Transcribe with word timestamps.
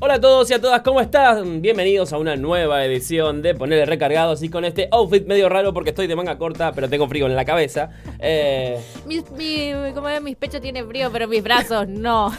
Hola 0.00 0.14
a 0.14 0.20
todos 0.20 0.48
y 0.48 0.54
a 0.54 0.60
todas, 0.60 0.82
¿cómo 0.82 1.00
están? 1.00 1.60
Bienvenidos 1.60 2.12
a 2.12 2.18
una 2.18 2.36
nueva 2.36 2.84
edición 2.84 3.42
de 3.42 3.56
Ponerle 3.56 3.84
Recargados 3.84 4.44
y 4.44 4.48
con 4.48 4.64
este 4.64 4.86
outfit 4.92 5.26
medio 5.26 5.48
raro 5.48 5.74
porque 5.74 5.90
estoy 5.90 6.06
de 6.06 6.14
manga 6.14 6.38
corta, 6.38 6.70
pero 6.72 6.88
tengo 6.88 7.08
frío 7.08 7.26
en 7.26 7.34
la 7.34 7.44
cabeza. 7.44 7.90
Eh, 8.20 8.78
Mis, 9.06 9.28
mi, 9.32 9.72
como 9.94 10.06
ves, 10.06 10.22
mis 10.22 10.36
pechos 10.36 10.60
tienen 10.60 10.86
frío, 10.86 11.10
pero 11.12 11.26
mis 11.26 11.42
brazos 11.42 11.88
no. 11.88 12.30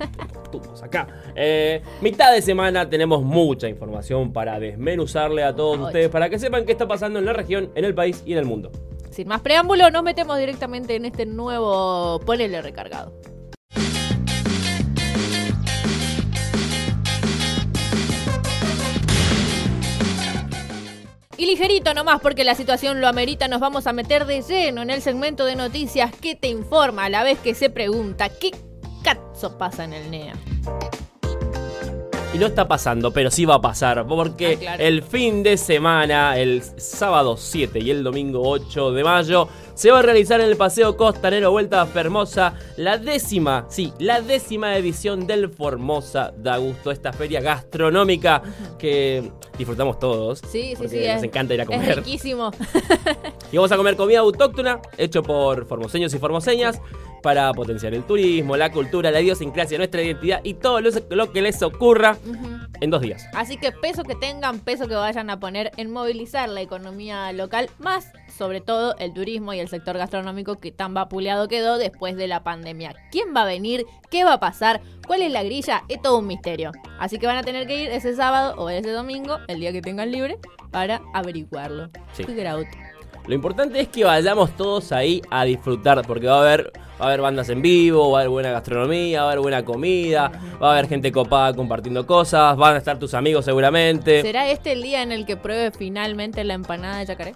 tubos 0.52 0.82
acá. 0.82 1.06
Eh, 1.34 1.80
mitad 2.02 2.34
de 2.34 2.42
semana 2.42 2.86
tenemos 2.86 3.22
mucha 3.22 3.66
información 3.66 4.30
para 4.30 4.60
desmenuzarle 4.60 5.42
a 5.42 5.56
todos 5.56 5.78
ustedes 5.78 6.10
para 6.10 6.28
que 6.28 6.38
sepan 6.38 6.66
qué 6.66 6.72
está 6.72 6.86
pasando 6.86 7.18
en 7.18 7.24
la 7.24 7.32
región, 7.32 7.70
en 7.74 7.86
el 7.86 7.94
país 7.94 8.22
y 8.26 8.32
en 8.32 8.40
el 8.40 8.44
mundo. 8.44 8.70
Sin 9.10 9.26
más 9.26 9.40
preámbulo, 9.40 9.90
nos 9.90 10.02
metemos 10.02 10.38
directamente 10.38 10.96
en 10.96 11.06
este 11.06 11.24
nuevo 11.24 12.20
Ponele 12.26 12.60
recargado. 12.60 13.14
Y 21.38 21.46
ligerito 21.46 21.92
nomás, 21.92 22.20
porque 22.20 22.44
la 22.44 22.54
situación 22.54 23.00
lo 23.00 23.08
amerita, 23.08 23.46
nos 23.46 23.60
vamos 23.60 23.86
a 23.86 23.92
meter 23.92 24.24
de 24.24 24.40
lleno 24.42 24.80
en 24.82 24.90
el 24.90 25.02
segmento 25.02 25.44
de 25.44 25.54
noticias 25.54 26.10
que 26.14 26.34
te 26.34 26.48
informa 26.48 27.04
a 27.04 27.08
la 27.10 27.22
vez 27.22 27.38
que 27.38 27.54
se 27.54 27.68
pregunta 27.68 28.30
qué 28.30 28.52
cazzo 29.02 29.58
pasa 29.58 29.84
en 29.84 29.92
el 29.92 30.10
NEA. 30.10 30.34
Y 32.34 32.38
no 32.38 32.46
está 32.46 32.68
pasando, 32.68 33.12
pero 33.12 33.30
sí 33.30 33.46
va 33.46 33.54
a 33.54 33.60
pasar, 33.62 34.06
porque 34.06 34.54
Ah, 34.54 34.58
claro. 34.58 34.82
el 34.84 35.02
fin 35.02 35.42
de 35.42 35.56
semana, 35.56 36.36
el 36.38 36.62
sábado 36.76 37.36
7 37.38 37.78
y 37.78 37.90
el 37.90 38.04
domingo 38.04 38.42
8 38.46 38.92
de 38.92 39.02
mayo, 39.04 39.48
se 39.74 39.90
va 39.90 40.00
a 40.00 40.02
realizar 40.02 40.40
en 40.42 40.48
el 40.48 40.56
Paseo 40.56 40.98
Costanero 40.98 41.50
Vuelta 41.50 41.80
a 41.80 41.86
Formosa 41.86 42.52
la 42.76 42.98
décima, 42.98 43.64
sí, 43.70 43.92
la 44.00 44.20
décima 44.20 44.76
edición 44.76 45.26
del 45.26 45.48
Formosa 45.48 46.34
da 46.36 46.58
Gusto, 46.58 46.90
esta 46.90 47.10
feria 47.14 47.40
gastronómica 47.40 48.42
que 48.78 49.30
disfrutamos 49.56 49.98
todos. 49.98 50.40
Sí, 50.40 50.70
sí, 50.70 50.74
porque 50.76 50.88
sí. 50.90 50.96
Nos 50.96 51.16
es- 51.18 51.22
encanta 51.22 51.54
ir 51.54 51.60
a 51.60 51.64
Es 51.64 51.68
comer. 51.70 51.96
riquísimo. 51.96 52.50
Y 53.52 53.56
vamos 53.56 53.70
a 53.72 53.76
comer 53.76 53.96
comida 53.96 54.18
autóctona, 54.18 54.80
hecho 54.98 55.22
por 55.22 55.66
formoseños 55.66 56.12
y 56.12 56.18
formoseñas, 56.18 56.80
para 57.22 57.52
potenciar 57.52 57.94
el 57.94 58.04
turismo, 58.04 58.56
la 58.56 58.70
cultura, 58.70 59.10
la 59.10 59.20
idiosincrasia, 59.20 59.78
nuestra 59.78 60.02
identidad 60.02 60.40
y 60.42 60.54
todo 60.54 60.80
lo, 60.80 60.90
lo 61.10 61.32
que 61.32 61.42
les 61.42 61.62
ocurra 61.62 62.16
en 62.80 62.90
dos 62.90 63.02
días. 63.02 63.26
Así 63.34 63.56
que 63.56 63.72
peso 63.72 64.02
que 64.02 64.14
tengan, 64.14 64.60
peso 64.60 64.86
que 64.88 64.94
vayan 64.94 65.30
a 65.30 65.40
poner 65.40 65.72
en 65.76 65.90
movilizar 65.90 66.48
la 66.48 66.60
economía 66.60 67.32
local, 67.32 67.70
más 67.78 68.12
sobre 68.36 68.60
todo 68.60 68.96
el 68.98 69.14
turismo 69.14 69.54
y 69.54 69.60
el 69.60 69.68
sector 69.68 69.96
gastronómico 69.96 70.56
que 70.56 70.72
tan 70.72 70.94
vapuleado 70.94 71.48
quedó 71.48 71.78
después 71.78 72.16
de 72.16 72.26
la 72.26 72.42
pandemia. 72.42 72.94
¿Quién 73.10 73.34
va 73.34 73.42
a 73.42 73.46
venir? 73.46 73.86
¿Qué 74.10 74.24
va 74.24 74.34
a 74.34 74.40
pasar? 74.40 74.82
¿Cuál 75.06 75.22
es 75.22 75.32
la 75.32 75.42
grilla? 75.42 75.84
Es 75.88 76.02
todo 76.02 76.18
un 76.18 76.26
misterio. 76.26 76.72
Así 76.98 77.18
que 77.18 77.26
van 77.26 77.38
a 77.38 77.42
tener 77.42 77.66
que 77.66 77.82
ir 77.82 77.90
ese 77.90 78.14
sábado 78.14 78.54
o 78.58 78.68
ese 78.68 78.90
domingo, 78.90 79.38
el 79.48 79.60
día 79.60 79.72
que 79.72 79.82
tengan 79.82 80.10
libre, 80.10 80.38
para 80.70 81.00
averiguarlo. 81.14 81.88
Sí. 82.12 82.24
Figure 82.24 82.48
out. 82.48 82.66
Lo 83.26 83.34
importante 83.34 83.80
es 83.80 83.88
que 83.88 84.04
vayamos 84.04 84.56
todos 84.56 84.92
ahí 84.92 85.20
a 85.30 85.44
disfrutar, 85.44 86.06
porque 86.06 86.28
va 86.28 86.36
a 86.36 86.40
haber, 86.42 86.72
va 87.00 87.06
a 87.06 87.08
haber 87.08 87.20
bandas 87.20 87.48
en 87.48 87.60
vivo, 87.60 88.12
va 88.12 88.18
a 88.18 88.20
haber 88.20 88.30
buena 88.30 88.50
gastronomía, 88.52 89.22
va 89.22 89.28
a 89.28 89.32
haber 89.32 89.42
buena 89.42 89.64
comida, 89.64 90.30
va 90.62 90.68
a 90.68 90.72
haber 90.74 90.88
gente 90.88 91.10
copada 91.10 91.52
compartiendo 91.52 92.06
cosas, 92.06 92.56
van 92.56 92.76
a 92.76 92.78
estar 92.78 93.00
tus 93.00 93.14
amigos 93.14 93.44
seguramente. 93.44 94.22
¿Será 94.22 94.48
este 94.48 94.72
el 94.72 94.82
día 94.82 95.02
en 95.02 95.10
el 95.10 95.26
que 95.26 95.36
pruebe 95.36 95.72
finalmente 95.72 96.44
la 96.44 96.54
empanada 96.54 96.98
de 96.98 97.06
yacaré? 97.06 97.34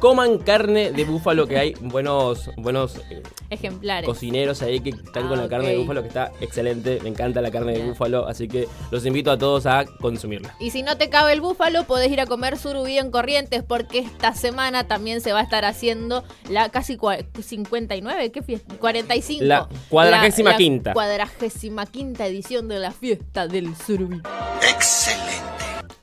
Coman 0.00 0.38
carne 0.38 0.92
de 0.92 1.04
búfalo, 1.04 1.46
que 1.48 1.58
hay 1.58 1.74
buenos, 1.80 2.50
buenos 2.56 2.96
eh, 3.10 3.22
Ejemplares. 3.50 4.06
cocineros 4.08 4.62
ahí 4.62 4.78
que 4.78 4.90
están 4.90 5.24
Ah, 5.26 5.28
con 5.28 5.38
la 5.38 5.48
carne 5.48 5.70
de 5.70 5.78
búfalo, 5.78 6.02
que 6.02 6.08
está 6.08 6.30
excelente. 6.40 7.00
Me 7.02 7.08
encanta 7.08 7.40
la 7.40 7.50
carne 7.50 7.72
de 7.72 7.82
búfalo, 7.84 8.26
así 8.28 8.46
que 8.46 8.68
los 8.92 9.04
invito 9.06 9.32
a 9.32 9.38
todos 9.38 9.66
a 9.66 9.84
consumirla. 10.00 10.54
Y 10.60 10.70
si 10.70 10.82
no 10.84 10.96
te 10.96 11.10
cabe 11.10 11.32
el 11.32 11.40
búfalo, 11.40 11.82
podés 11.84 12.12
ir 12.12 12.20
a 12.20 12.26
comer 12.26 12.58
surubí 12.58 12.96
en 12.96 13.10
Corrientes 13.10 13.64
porque 13.64 13.98
esta 13.98 14.34
semana 14.34 14.86
también 14.86 15.20
se 15.20 15.32
va 15.32 15.40
a 15.40 15.42
estar 15.42 15.64
haciendo 15.64 16.22
la 16.48 16.68
casi 16.68 16.96
cua- 16.96 17.24
59, 17.42 18.30
¿qué 18.30 18.42
fiesta? 18.42 18.74
45. 18.78 19.44
La 19.44 19.68
cuadragésima 19.88 20.56
quinta. 20.56 20.92
Cuadragésima 20.92 21.86
quinta 21.86 22.24
edición 22.26 22.68
de 22.68 22.78
la 22.78 22.92
fiesta 22.92 23.48
del 23.48 23.74
surubí. 23.74 24.20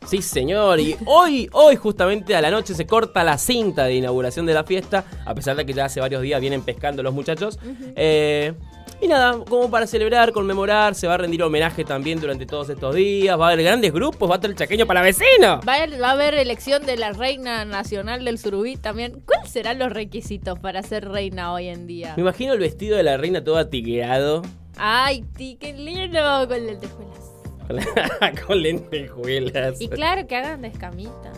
Sí, 0.05 0.21
señor. 0.21 0.79
Y 0.79 0.95
hoy, 1.05 1.49
hoy 1.53 1.75
justamente 1.75 2.35
a 2.35 2.41
la 2.41 2.51
noche 2.51 2.73
se 2.73 2.85
corta 2.85 3.23
la 3.23 3.37
cinta 3.37 3.85
de 3.85 3.95
inauguración 3.95 4.45
de 4.45 4.53
la 4.53 4.63
fiesta, 4.63 5.05
a 5.25 5.33
pesar 5.33 5.55
de 5.55 5.65
que 5.65 5.73
ya 5.73 5.85
hace 5.85 5.99
varios 5.99 6.21
días 6.21 6.39
vienen 6.41 6.61
pescando 6.61 7.03
los 7.03 7.13
muchachos. 7.13 7.59
Eh, 7.95 8.53
y 9.01 9.07
nada, 9.07 9.43
como 9.49 9.69
para 9.69 9.87
celebrar, 9.87 10.31
conmemorar, 10.31 10.95
se 10.95 11.05
va 11.05 11.15
a 11.15 11.17
rendir 11.17 11.43
homenaje 11.43 11.83
también 11.83 12.19
durante 12.19 12.45
todos 12.45 12.69
estos 12.69 12.95
días. 12.95 13.37
Va 13.39 13.49
a 13.49 13.51
haber 13.51 13.63
grandes 13.63 13.91
grupos, 13.91 14.29
va 14.29 14.35
a 14.35 14.37
estar 14.37 14.49
el 14.49 14.55
chaqueño 14.55 14.85
para 14.85 15.01
vecino. 15.01 15.59
Va 15.67 15.75
a, 15.75 15.87
va 15.99 16.09
a 16.09 16.11
haber 16.11 16.33
elección 16.35 16.85
de 16.85 16.97
la 16.97 17.11
reina 17.11 17.65
nacional 17.65 18.23
del 18.23 18.39
surubí 18.39 18.77
también. 18.77 19.21
¿Cuáles 19.25 19.51
serán 19.51 19.79
los 19.79 19.91
requisitos 19.91 20.57
para 20.59 20.81
ser 20.81 21.09
reina 21.09 21.51
hoy 21.51 21.67
en 21.67 21.87
día? 21.87 22.13
Me 22.15 22.21
imagino 22.21 22.53
el 22.53 22.59
vestido 22.59 22.95
de 22.95 23.03
la 23.03 23.17
reina 23.17 23.43
todo 23.43 23.57
atigueado, 23.57 24.43
Ay, 24.77 25.23
ti, 25.37 25.57
qué 25.59 25.73
lindo 25.73 26.47
con 26.47 26.65
lentejuelas. 26.65 27.34
Con, 27.67 27.75
la- 27.77 28.33
con 28.47 28.61
lentejuelas. 28.61 29.81
Y 29.81 29.87
claro 29.87 30.27
que 30.27 30.35
hagan 30.35 30.61
de 30.61 30.67
escamita. 30.69 31.31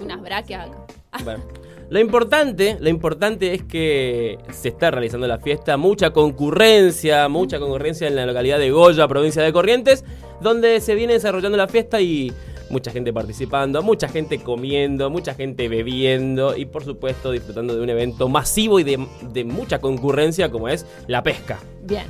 Unas 0.00 0.20
braquias 0.20 0.68
acá. 0.68 0.78
Bueno, 1.24 1.42
lo 1.90 1.98
importante, 1.98 2.76
lo 2.80 2.88
importante 2.88 3.52
es 3.52 3.64
que 3.64 4.38
se 4.52 4.68
está 4.68 4.92
realizando 4.92 5.26
la 5.26 5.38
fiesta, 5.38 5.76
mucha 5.76 6.10
concurrencia, 6.10 7.28
mucha 7.28 7.58
concurrencia 7.58 8.06
en 8.06 8.14
la 8.14 8.26
localidad 8.26 8.60
de 8.60 8.70
Goya, 8.70 9.08
provincia 9.08 9.42
de 9.42 9.52
Corrientes, 9.52 10.04
donde 10.40 10.80
se 10.80 10.94
viene 10.94 11.14
desarrollando 11.14 11.58
la 11.58 11.66
fiesta 11.66 12.00
y 12.00 12.32
mucha 12.70 12.92
gente 12.92 13.12
participando, 13.12 13.82
mucha 13.82 14.06
gente 14.06 14.38
comiendo, 14.38 15.10
mucha 15.10 15.34
gente 15.34 15.68
bebiendo 15.68 16.56
y 16.56 16.64
por 16.66 16.84
supuesto 16.84 17.32
disfrutando 17.32 17.74
de 17.74 17.82
un 17.82 17.90
evento 17.90 18.28
masivo 18.28 18.78
y 18.78 18.84
de, 18.84 19.04
de 19.32 19.42
mucha 19.44 19.80
concurrencia 19.80 20.48
como 20.48 20.68
es 20.68 20.86
la 21.08 21.24
pesca. 21.24 21.58
Bien. 21.82 22.04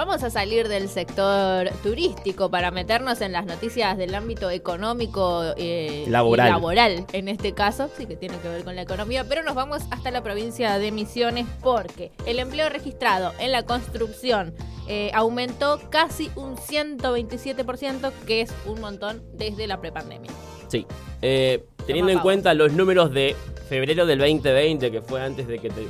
Vamos 0.00 0.22
a 0.22 0.30
salir 0.30 0.66
del 0.66 0.88
sector 0.88 1.68
turístico 1.82 2.50
para 2.50 2.70
meternos 2.70 3.20
en 3.20 3.32
las 3.32 3.44
noticias 3.44 3.98
del 3.98 4.14
ámbito 4.14 4.48
económico 4.48 5.52
eh, 5.58 6.06
Laboral. 6.08 6.46
y 6.48 6.50
laboral, 6.52 7.06
en 7.12 7.28
este 7.28 7.52
caso, 7.52 7.90
sí 7.98 8.06
que 8.06 8.16
tiene 8.16 8.38
que 8.38 8.48
ver 8.48 8.64
con 8.64 8.76
la 8.76 8.80
economía, 8.80 9.24
pero 9.28 9.42
nos 9.42 9.54
vamos 9.54 9.82
hasta 9.90 10.10
la 10.10 10.22
provincia 10.22 10.78
de 10.78 10.90
Misiones 10.90 11.44
porque 11.62 12.12
el 12.24 12.38
empleo 12.38 12.70
registrado 12.70 13.34
en 13.40 13.52
la 13.52 13.64
construcción 13.64 14.54
eh, 14.88 15.10
aumentó 15.12 15.78
casi 15.90 16.30
un 16.34 16.56
127%, 16.56 18.10
que 18.26 18.40
es 18.40 18.54
un 18.64 18.80
montón 18.80 19.22
desde 19.34 19.66
la 19.66 19.82
prepandemia. 19.82 20.30
Sí. 20.68 20.86
Eh, 21.20 21.66
teniendo 21.86 22.10
en 22.10 22.20
cuenta 22.20 22.54
los 22.54 22.72
números 22.72 23.12
de 23.12 23.36
febrero 23.68 24.06
del 24.06 24.20
2020, 24.20 24.90
que 24.90 25.02
fue 25.02 25.20
antes 25.20 25.46
de 25.46 25.58
que 25.58 25.68
te- 25.68 25.86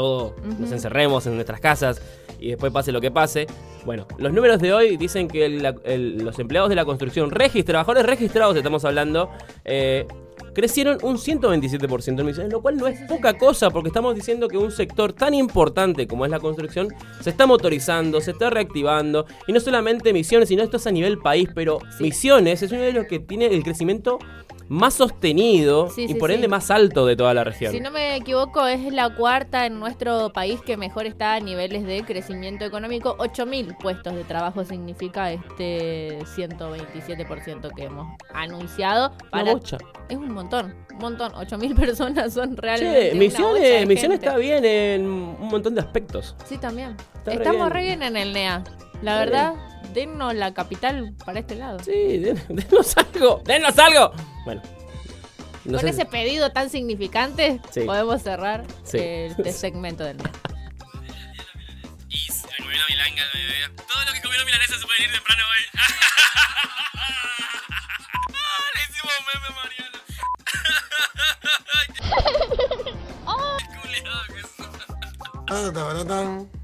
todo 0.00 0.34
nos 0.58 0.72
encerremos 0.72 1.26
en 1.26 1.34
nuestras 1.34 1.60
casas 1.60 2.00
y 2.38 2.48
después 2.48 2.72
pase 2.72 2.90
lo 2.92 3.00
que 3.00 3.10
pase. 3.10 3.46
Bueno, 3.84 4.06
los 4.18 4.32
números 4.32 4.60
de 4.60 4.72
hoy 4.72 4.96
dicen 4.96 5.28
que 5.28 5.44
el- 5.46 5.74
el- 5.84 6.18
los 6.24 6.38
empleados 6.38 6.70
de 6.70 6.74
la 6.76 6.84
construcción, 6.86 7.30
regis- 7.30 7.64
trabajadores 7.64 8.06
registrados, 8.06 8.56
estamos 8.56 8.84
hablando, 8.86 9.30
eh, 9.64 10.06
crecieron 10.54 10.98
un 11.02 11.18
127% 11.18 12.20
en 12.22 12.26
Misiones, 12.26 12.50
lo 12.52 12.60
cual 12.62 12.76
no 12.78 12.86
es 12.86 12.98
poca 13.02 13.36
cosa, 13.36 13.70
porque 13.70 13.88
estamos 13.88 14.14
diciendo 14.14 14.48
que 14.48 14.56
un 14.56 14.70
sector 14.72 15.12
tan 15.12 15.34
importante 15.34 16.06
como 16.06 16.24
es 16.24 16.30
la 16.30 16.40
construcción 16.40 16.88
se 17.20 17.30
está 17.30 17.46
motorizando, 17.46 18.20
se 18.22 18.30
está 18.32 18.48
reactivando, 18.50 19.26
y 19.46 19.52
no 19.52 19.60
solamente 19.60 20.12
Misiones, 20.14 20.48
sino 20.48 20.62
esto 20.62 20.78
es 20.78 20.86
a 20.86 20.90
nivel 20.90 21.18
país, 21.18 21.48
pero 21.54 21.78
Sí. 21.98 22.04
Misiones 22.04 22.62
es 22.62 22.72
uno 22.72 22.80
de 22.82 22.92
los 22.92 23.06
que 23.06 23.18
tiene 23.20 23.46
el 23.46 23.62
crecimiento 23.62 24.18
más 24.70 24.94
sostenido 24.94 25.90
Sí, 25.90 26.04
y 26.04 26.08
sí, 26.08 26.14
por 26.14 26.30
sí. 26.30 26.36
ende 26.36 26.46
más 26.46 26.70
alto 26.70 27.04
de 27.04 27.16
toda 27.16 27.34
la 27.34 27.42
región. 27.42 27.72
Si 27.72 27.80
no 27.80 27.90
me 27.90 28.14
equivoco, 28.14 28.68
es 28.68 28.92
la 28.92 29.12
cuarta 29.16 29.66
en 29.66 29.80
nuestro 29.80 30.32
país 30.32 30.60
que 30.60 30.76
mejor 30.76 31.06
está 31.06 31.34
a 31.34 31.40
niveles 31.40 31.84
de 31.84 32.04
crecimiento 32.04 32.64
económico. 32.64 33.16
8.000 33.18 33.76
puestos 33.78 34.14
de 34.14 34.22
trabajo 34.22 34.64
significa 34.64 35.32
este 35.32 36.20
127% 36.20 37.74
que 37.74 37.84
hemos 37.84 38.06
anunciado. 38.32 39.12
Para... 39.32 39.52
Es 40.08 40.16
un 40.16 40.32
montón, 40.32 40.72
un 40.92 40.98
montón. 40.98 41.32
8.000 41.32 41.74
personas 41.78 42.32
son 42.32 42.56
realmente. 42.56 43.10
Che, 43.10 43.14
Misiones, 43.16 43.86
Misiones 43.88 44.18
está 44.20 44.36
bien 44.36 44.64
en 44.64 45.04
un 45.06 45.48
montón 45.48 45.74
de 45.74 45.80
aspectos. 45.80 46.36
Sí, 46.44 46.58
también. 46.58 46.96
Está 47.16 47.32
re 47.32 47.36
Estamos 47.38 47.60
bien. 47.62 47.72
re 47.72 47.82
bien 47.82 48.02
en 48.04 48.16
el 48.16 48.32
NEA. 48.32 48.62
La 49.02 49.18
verdad, 49.18 49.54
dennos 49.92 50.34
la 50.34 50.52
capital 50.54 51.14
para 51.24 51.40
este 51.40 51.54
lado. 51.56 51.78
Sí, 51.80 52.18
den- 52.18 52.42
denos 52.48 52.96
algo, 52.96 53.42
denos 53.44 53.78
algo. 53.78 54.12
Bueno. 54.44 54.62
no 55.64 55.72
Con 55.78 55.80
sé 55.80 55.90
ese 55.90 56.04
pedido 56.06 56.50
tan 56.52 56.70
significante, 56.70 57.60
Sí. 57.70 57.80
podemos 57.82 58.22
cerrar 58.22 58.64
Sí. 58.84 58.98
este 58.98 59.52
segmento 59.64 60.04
del 60.04 60.16
el 60.18 60.24
gobierno 62.64 62.84
Milanga. 62.88 63.22
Todo 63.86 64.04
lo 64.04 64.12
que 64.12 64.20
comieron 64.22 64.46
milanesa 64.46 64.78
se 64.78 64.84
puede 64.86 65.04
ir 65.04 65.10
temprano 65.12 65.42
hoy. 65.48 65.64
Ah, 68.32 68.64
Le 68.74 68.80
hicimos 68.82 69.12
un 69.18 69.24
meme 69.26 69.46
a 69.46 69.50
Mariana. 69.60 69.98
Ay, 75.48 76.59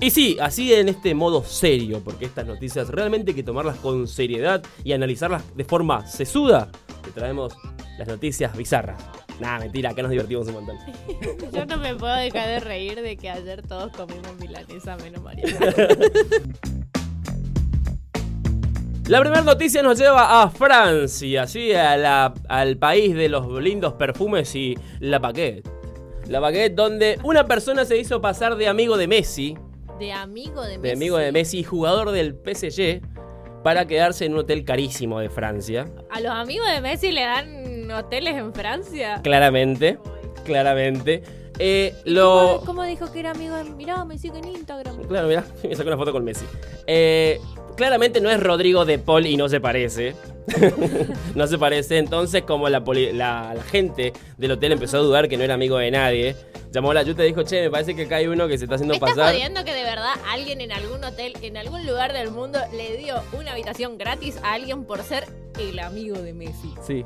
Y 0.00 0.10
sí, 0.10 0.36
así 0.40 0.72
en 0.72 0.88
este 0.88 1.14
modo 1.14 1.42
serio, 1.44 2.00
porque 2.04 2.24
estas 2.26 2.46
noticias 2.46 2.88
realmente 2.88 3.30
hay 3.32 3.34
que 3.34 3.42
tomarlas 3.42 3.76
con 3.78 4.06
seriedad 4.08 4.62
y 4.84 4.92
analizarlas 4.92 5.42
de 5.56 5.64
forma 5.64 6.06
sesuda. 6.06 6.68
Te 7.02 7.10
traemos 7.10 7.56
las 7.98 8.06
noticias 8.08 8.56
bizarras. 8.56 9.02
Nah, 9.40 9.58
mentira, 9.58 9.90
acá 9.90 10.02
nos 10.02 10.10
divertimos 10.10 10.46
un 10.48 10.54
montón. 10.54 10.76
Yo 11.52 11.64
no 11.66 11.78
me 11.78 11.94
puedo 11.96 12.14
dejar 12.14 12.46
de 12.48 12.60
reír 12.60 13.00
de 13.00 13.16
que 13.16 13.30
ayer 13.30 13.62
todos 13.62 13.90
comimos 13.92 14.36
milanesa 14.38 14.96
menos 14.98 15.22
María. 15.22 15.44
La 19.08 19.18
primera 19.20 19.42
noticia 19.42 19.82
nos 19.82 19.98
lleva 19.98 20.42
a 20.42 20.50
Francia, 20.50 21.46
¿sí? 21.48 21.72
A 21.72 21.96
la- 21.96 22.32
al 22.48 22.76
país 22.76 23.14
de 23.14 23.28
los 23.28 23.50
lindos 23.60 23.94
perfumes 23.94 24.54
y 24.54 24.78
la 25.00 25.18
baguette. 25.18 25.68
La 26.30 26.38
baguette 26.38 26.76
donde 26.76 27.18
una 27.24 27.44
persona 27.44 27.84
se 27.84 27.98
hizo 27.98 28.20
pasar 28.20 28.54
de 28.54 28.68
amigo 28.68 28.96
de 28.96 29.08
Messi, 29.08 29.58
De 29.98 30.12
amigo 30.12 30.62
de 30.62 30.78
Messi. 30.78 30.82
de 30.82 30.92
amigo 30.92 31.16
de 31.16 31.32
Messi 31.32 31.58
y 31.58 31.64
jugador 31.64 32.12
del 32.12 32.36
PSG, 32.36 33.00
para 33.64 33.88
quedarse 33.88 34.26
en 34.26 34.34
un 34.34 34.38
hotel 34.38 34.64
carísimo 34.64 35.18
de 35.18 35.28
Francia. 35.28 35.90
¿A 36.08 36.20
los 36.20 36.30
amigos 36.30 36.68
de 36.72 36.80
Messi 36.82 37.10
le 37.10 37.22
dan 37.22 37.90
hoteles 37.90 38.36
en 38.36 38.54
Francia? 38.54 39.20
Claramente, 39.24 39.98
claramente. 40.44 41.24
Eh, 41.58 41.94
lo... 42.04 42.58
¿Cómo, 42.60 42.66
cómo 42.66 42.84
dijo 42.84 43.10
que 43.10 43.18
era 43.18 43.32
amigo 43.32 43.56
de... 43.56 43.64
Mirá, 43.64 44.04
me 44.04 44.16
sigue 44.16 44.38
en 44.38 44.50
Instagram. 44.50 45.02
Claro, 45.08 45.26
mira, 45.26 45.44
me 45.64 45.74
sacó 45.74 45.88
una 45.88 45.96
foto 45.98 46.12
con 46.12 46.22
Messi. 46.22 46.46
Eh, 46.86 47.40
claramente 47.76 48.20
no 48.20 48.30
es 48.30 48.40
Rodrigo 48.40 48.84
de 48.84 48.98
Paul 48.98 49.26
y 49.26 49.36
no 49.36 49.48
se 49.48 49.60
parece. 49.60 50.14
no 51.34 51.46
se 51.46 51.58
parece. 51.58 51.98
Entonces, 51.98 52.42
como 52.42 52.68
la, 52.68 52.82
poli- 52.84 53.12
la, 53.12 53.52
la 53.54 53.62
gente 53.62 54.12
del 54.36 54.52
hotel 54.52 54.72
empezó 54.72 54.98
a 54.98 55.00
dudar 55.00 55.28
que 55.28 55.36
no 55.36 55.44
era 55.44 55.54
amigo 55.54 55.78
de 55.78 55.90
nadie, 55.90 56.36
llamó 56.72 56.90
a 56.90 56.94
la 56.94 57.00
ayuda 57.00 57.24
y 57.24 57.28
dijo, 57.28 57.42
che, 57.42 57.62
me 57.62 57.70
parece 57.70 57.94
que 57.94 58.02
acá 58.02 58.16
hay 58.16 58.26
uno 58.26 58.48
que 58.48 58.58
se 58.58 58.64
está 58.64 58.74
haciendo 58.76 58.92
¿Me 58.94 58.96
estás 58.96 59.10
pasar. 59.14 59.32
jodiendo 59.34 59.64
que 59.64 59.74
de 59.74 59.82
verdad 59.84 60.12
alguien 60.28 60.60
en 60.60 60.72
algún 60.72 61.02
hotel, 61.04 61.34
en 61.42 61.56
algún 61.56 61.86
lugar 61.86 62.12
del 62.12 62.30
mundo, 62.30 62.58
le 62.76 62.96
dio 62.96 63.16
una 63.32 63.52
habitación 63.52 63.98
gratis 63.98 64.36
a 64.42 64.54
alguien 64.54 64.84
por 64.84 65.02
ser 65.02 65.24
el 65.58 65.78
amigo 65.78 66.16
de 66.18 66.32
Messi? 66.32 66.72
Sí. 66.86 67.04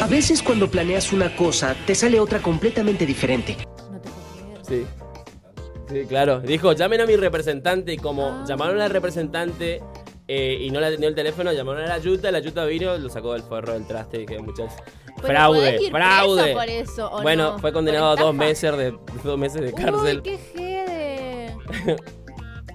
A 0.00 0.06
veces 0.06 0.42
cuando 0.42 0.68
planeas 0.70 1.12
una 1.12 1.34
cosa, 1.36 1.76
te 1.86 1.94
sale 1.94 2.18
otra 2.18 2.40
completamente 2.40 3.06
diferente. 3.06 3.56
No 3.90 4.00
te 4.00 4.08
puedo 4.10 4.62
creer. 4.64 4.84
Sí. 4.84 5.01
Sí, 5.92 6.06
claro. 6.08 6.40
Dijo, 6.40 6.72
llamen 6.72 7.00
a 7.02 7.06
mi 7.06 7.16
representante 7.16 7.92
y 7.92 7.96
como 7.98 8.26
Ah. 8.28 8.44
llamaron 8.46 8.80
al 8.80 8.90
representante 8.90 9.80
eh, 10.28 10.58
y 10.60 10.70
no 10.70 10.80
le 10.80 10.86
atendió 10.86 11.08
el 11.08 11.14
teléfono, 11.14 11.52
llamaron 11.52 11.82
a 11.84 11.86
la 11.88 11.94
ayuda, 11.94 12.30
la 12.30 12.38
ayuda 12.38 12.64
vino, 12.64 12.96
lo 12.96 13.08
sacó 13.10 13.32
del 13.34 13.42
forro 13.42 13.72
del 13.74 13.86
traste 13.86 14.22
y 14.22 14.26
que 14.26 14.38
muchas... 14.38 14.74
Pero 15.16 15.28
Fraude, 15.28 15.82
ir 15.82 15.90
fraude. 15.90 16.42
preso 16.42 16.58
por 16.58 16.68
eso, 16.68 17.10
¿o 17.12 17.22
Bueno, 17.22 17.52
no? 17.52 17.58
fue 17.58 17.72
condenado 17.72 18.10
a 18.12 18.16
dos 18.16 18.34
meses 18.34 18.76
de 18.76 18.94
dos 19.22 19.38
meses 19.38 19.60
de 19.60 19.72
cárcel. 19.72 20.16
Uy, 20.16 20.22
qué 20.22 20.38
jede. 20.38 21.56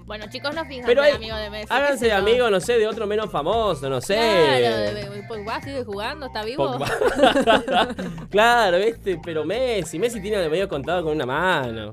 bueno, 0.06 0.26
chicos, 0.30 0.54
no 0.54 0.64
fijan 0.66 0.86
Pero 0.86 1.02
hay- 1.02 1.14
amigo 1.14 1.36
de 1.36 1.50
Messi. 1.50 1.68
Háganse 1.70 2.12
amigos, 2.14 2.52
no 2.52 2.60
sé, 2.60 2.78
de 2.78 2.88
otro 2.88 3.08
menos 3.08 3.32
famoso, 3.32 3.90
no 3.90 4.00
sé. 4.02 4.16
Claro, 4.16 5.18
Pogba 5.28 5.62
sigue 5.62 5.84
jugando, 5.84 6.28
está 6.28 6.44
vivo. 6.46 6.78
Claro, 8.30 8.78
¿viste? 8.78 9.20
Pero 9.24 9.44
Messi, 9.44 9.98
Messi 10.00 10.22
tiene 10.22 10.42
el 10.44 10.50
medio 10.52 10.70
contado 10.70 11.04
con 11.04 11.14
una 11.14 11.26
mano. 11.26 11.90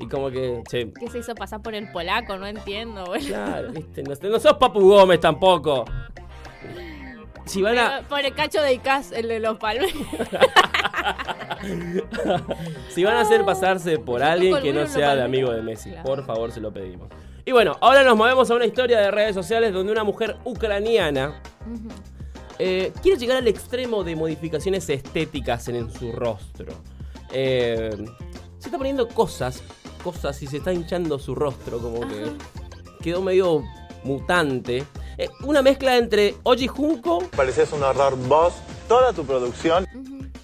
Y 0.00 0.08
como 0.08 0.30
que, 0.30 0.62
¿Qué 0.68 1.10
se 1.10 1.18
hizo 1.18 1.34
pasar 1.34 1.60
por 1.62 1.74
el 1.74 1.92
polaco? 1.92 2.36
No 2.38 2.46
entiendo, 2.46 3.04
boludo. 3.04 3.26
claro, 3.26 3.70
¿viste? 3.70 4.02
No, 4.02 4.14
no 4.30 4.40
sos 4.40 4.54
Papu 4.54 4.80
Gómez 4.80 5.20
tampoco. 5.20 5.84
Si 7.44 7.60
van 7.60 7.78
a, 7.78 8.02
Por 8.08 8.20
el 8.20 8.34
cacho 8.34 8.62
de 8.62 8.72
Icaz, 8.74 9.12
el 9.12 9.28
de 9.28 9.40
los 9.40 9.58
palmeros. 9.58 9.92
si 12.88 13.04
van 13.04 13.16
a 13.16 13.20
hacer 13.20 13.44
pasarse 13.44 13.98
por 13.98 14.22
alguien 14.22 14.62
que 14.62 14.72
no 14.72 14.86
sea 14.86 15.14
de 15.16 15.22
amigo 15.22 15.50
de 15.52 15.60
Messi, 15.60 15.92
por 16.02 16.24
favor, 16.24 16.50
se 16.50 16.60
lo 16.60 16.72
pedimos. 16.72 17.08
Y 17.44 17.52
bueno, 17.52 17.76
ahora 17.80 18.02
nos 18.02 18.16
movemos 18.16 18.50
a 18.50 18.54
una 18.54 18.64
historia 18.66 19.00
de 19.00 19.10
redes 19.10 19.34
sociales 19.34 19.72
donde 19.72 19.92
una 19.92 20.04
mujer 20.04 20.36
ucraniana 20.44 21.42
eh, 22.58 22.92
quiere 23.02 23.18
llegar 23.18 23.38
al 23.38 23.48
extremo 23.48 24.04
de 24.04 24.16
modificaciones 24.16 24.88
estéticas 24.88 25.68
en, 25.68 25.76
en 25.76 25.90
su 25.90 26.12
rostro. 26.12 26.72
Eh, 27.32 27.90
se 28.58 28.68
está 28.68 28.76
poniendo 28.76 29.08
cosas, 29.08 29.62
cosas 30.02 30.40
y 30.42 30.46
se 30.46 30.58
está 30.58 30.72
hinchando 30.72 31.18
su 31.18 31.34
rostro, 31.34 31.78
como 31.78 32.00
que 32.00 32.32
quedó 33.02 33.22
medio 33.22 33.62
mutante. 34.04 34.84
Eh, 35.18 35.28
una 35.44 35.62
mezcla 35.62 35.96
entre 35.98 36.34
Oji 36.44 36.66
Junko 36.66 37.18
Pareces 37.36 37.72
un 37.72 37.82
horror 37.82 38.16
vos, 38.26 38.54
toda 38.88 39.12
tu 39.12 39.24
producción. 39.24 39.86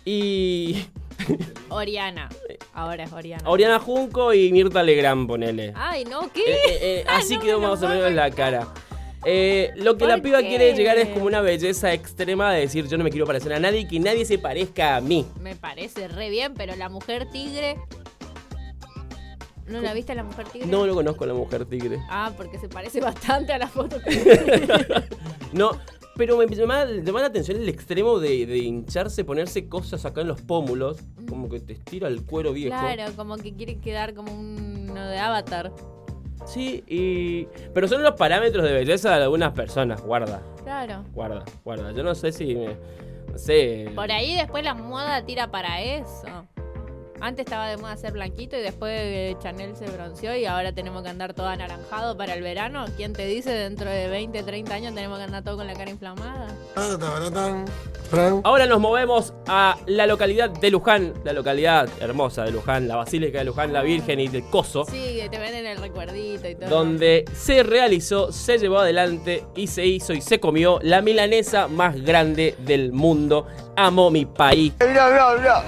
y 0.05 0.85
Oriana. 1.71 2.29
Ahora 2.75 3.05
es 3.05 3.13
Oriana. 3.13 3.49
Oriana 3.49 3.79
Junco 3.79 4.35
y 4.35 4.53
Mirta 4.53 4.83
Legrand, 4.83 5.27
ponele. 5.27 5.73
Ay, 5.75 6.05
no, 6.05 6.31
¿qué? 6.33 6.43
Eh, 6.43 6.79
eh, 6.81 7.05
así 7.09 7.37
no 7.37 7.43
quedó 7.43 7.61
más 7.61 7.83
o 7.83 7.89
menos 7.89 8.13
la 8.13 8.31
cara. 8.31 8.69
Eh, 9.25 9.73
lo 9.77 9.97
que 9.97 10.07
la 10.07 10.15
¿Por 10.15 10.23
piba 10.23 10.41
qué? 10.41 10.49
quiere 10.49 10.73
llegar 10.75 10.99
es 10.99 11.09
como 11.09 11.25
una 11.25 11.41
belleza 11.41 11.93
extrema 11.93 12.53
de 12.53 12.61
decir 12.61 12.87
yo 12.87 12.97
no 12.97 13.03
me 13.03 13.11
quiero 13.11 13.27
parecer 13.27 13.53
a 13.55 13.59
nadie 13.59 13.81
y 13.81 13.89
que 13.89 13.99
nadie 13.99 14.25
se 14.25 14.39
parezca 14.39 14.95
a 14.97 15.01
mí. 15.01 15.27
Me 15.41 15.57
parece 15.57 16.07
re 16.07 16.31
bien, 16.31 16.55
pero 16.55 16.77
la 16.77 16.89
mujer 16.89 17.29
tigre. 17.31 17.77
¿No 19.69 19.81
la 19.81 19.93
viste 19.95 20.15
la 20.15 20.23
mujer 20.25 20.47
tigre? 20.49 20.69
No 20.69 20.87
lo 20.87 20.95
conozco 20.95 21.25
a 21.25 21.27
la 21.27 21.35
mujer 21.35 21.65
tigre. 21.67 21.99
Ah, 22.09 22.33
porque 22.37 22.59
se 22.59 22.69
parece 22.69 23.01
bastante 23.01 23.53
a 23.53 23.59
la 23.59 23.67
foto 23.69 23.97
que 24.01 25.05
No, 25.53 25.73
pero 26.17 26.37
me 26.37 26.47
llama, 26.47 26.85
llama 26.85 27.21
la 27.21 27.27
atención 27.27 27.61
el 27.61 27.69
extremo 27.69 28.19
de, 28.19 28.47
de 28.47 28.59
hincharse, 28.59 29.25
ponerse 29.25 29.69
cosas 29.69 30.05
acá 30.05 30.21
en 30.23 30.29
los 30.29 30.41
pómulos, 30.41 30.99
como 31.29 31.49
que 31.49 31.61
te 31.61 31.73
estira 31.73 32.09
el 32.09 32.25
cuero 32.25 32.53
viejo. 32.53 32.77
Claro, 32.79 33.13
como 33.17 33.37
que 33.37 33.55
quiere 33.55 33.79
quedar 33.79 34.15
como 34.15 34.33
uno 34.33 35.07
de 35.07 35.19
avatar. 35.19 35.73
Sí, 36.47 36.85
y... 36.87 37.47
Pero 37.75 37.89
son 37.89 38.03
los 38.03 38.13
parámetros 38.15 38.63
de 38.65 38.73
belleza 38.73 39.17
de 39.17 39.25
algunas 39.25 39.53
personas, 39.53 40.01
guarda, 40.01 40.43
Claro. 40.63 41.03
guarda, 41.13 41.45
guarda. 41.65 41.91
Yo 41.93 42.03
no 42.05 42.15
sé 42.15 42.31
si... 42.31 42.55
me- 42.55 42.77
no 43.33 43.37
sé... 43.39 43.91
Por 43.95 44.11
ahí 44.13 44.37
después 44.37 44.63
la 44.63 44.75
moda 44.75 45.25
tira 45.27 45.51
para 45.51 45.83
eso. 45.83 46.47
Antes 47.21 47.47
estaba 47.47 47.69
de 47.69 47.77
moda 47.77 47.97
ser 47.97 48.13
blanquito 48.13 48.57
y 48.57 48.61
después 48.61 48.93
eh, 48.95 49.37
Chanel 49.43 49.75
se 49.77 49.87
bronceó 49.87 50.37
y 50.37 50.45
ahora 50.45 50.73
tenemos 50.73 51.03
que 51.03 51.09
andar 51.09 51.35
todo 51.35 51.47
anaranjado 51.49 52.17
para 52.17 52.35
el 52.35 52.43
verano. 52.43 52.85
¿Quién 52.97 53.13
te 53.13 53.27
dice 53.27 53.51
dentro 53.51 53.89
de 53.91 54.09
20, 54.09 54.43
30 54.43 54.75
años 54.75 54.95
tenemos 54.95 55.19
que 55.19 55.25
andar 55.25 55.43
todo 55.43 55.57
con 55.57 55.67
la 55.67 55.75
cara 55.75 55.91
inflamada? 55.91 56.47
Ahora 58.45 58.67
nos 58.67 58.79
movemos 58.81 59.35
a 59.49 59.77
la 59.87 60.07
localidad 60.07 60.51
de 60.51 60.71
Luján, 60.71 61.13
la 61.25 61.33
localidad 61.33 61.89
hermosa 62.01 62.45
de 62.45 62.53
Luján, 62.53 62.87
la 62.87 62.97
Basílica 62.97 63.39
de 63.39 63.45
Luján, 63.45 63.73
la 63.73 63.83
Virgen 63.83 64.21
y 64.21 64.29
del 64.29 64.45
Coso, 64.45 64.85
Sí, 64.85 65.19
que 65.21 65.29
te 65.29 65.39
venden 65.39 65.67
el 65.67 65.79
recuerdito 65.79 66.49
y 66.49 66.55
todo. 66.55 66.69
donde 66.69 67.25
se 67.35 67.63
realizó, 67.65 68.31
se 68.31 68.59
llevó 68.59 68.79
adelante 68.79 69.45
y 69.57 69.67
se 69.67 69.85
hizo 69.87 70.13
y 70.13 70.21
se 70.21 70.39
comió 70.39 70.79
la 70.83 71.01
milanesa 71.03 71.67
más 71.67 72.01
grande 72.01 72.55
del 72.59 72.93
mundo. 72.93 73.47
Amo 73.75 74.11
mi 74.11 74.25
país, 74.25 74.73
Mirá, 74.81 75.09
mirá, 75.11 75.37
mirá. 75.37 75.65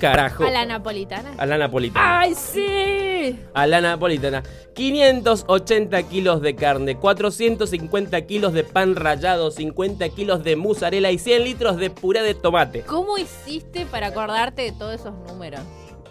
Carajo. 0.00 0.44
¿A 0.44 0.50
la 0.50 0.64
napolitana? 0.64 1.32
A 1.38 1.46
la 1.46 1.58
napolitana. 1.58 2.20
¡Ay, 2.20 2.34
sí! 2.34 3.38
A 3.54 3.66
la 3.66 3.80
napolitana. 3.80 4.42
580 4.74 6.02
kilos 6.04 6.42
de 6.42 6.54
carne, 6.54 6.96
450 6.96 8.20
kilos 8.26 8.52
de 8.52 8.62
pan 8.62 8.94
rallado, 8.94 9.50
50 9.50 10.08
kilos 10.10 10.44
de 10.44 10.56
mozzarella 10.56 11.10
y 11.10 11.18
100 11.18 11.44
litros 11.44 11.76
de 11.78 11.90
puré 11.90 12.22
de 12.22 12.34
tomate. 12.34 12.82
¿Cómo 12.82 13.16
hiciste 13.18 13.86
para 13.86 14.08
acordarte 14.08 14.62
de 14.62 14.72
todos 14.72 14.94
esos 15.00 15.14
números? 15.26 15.60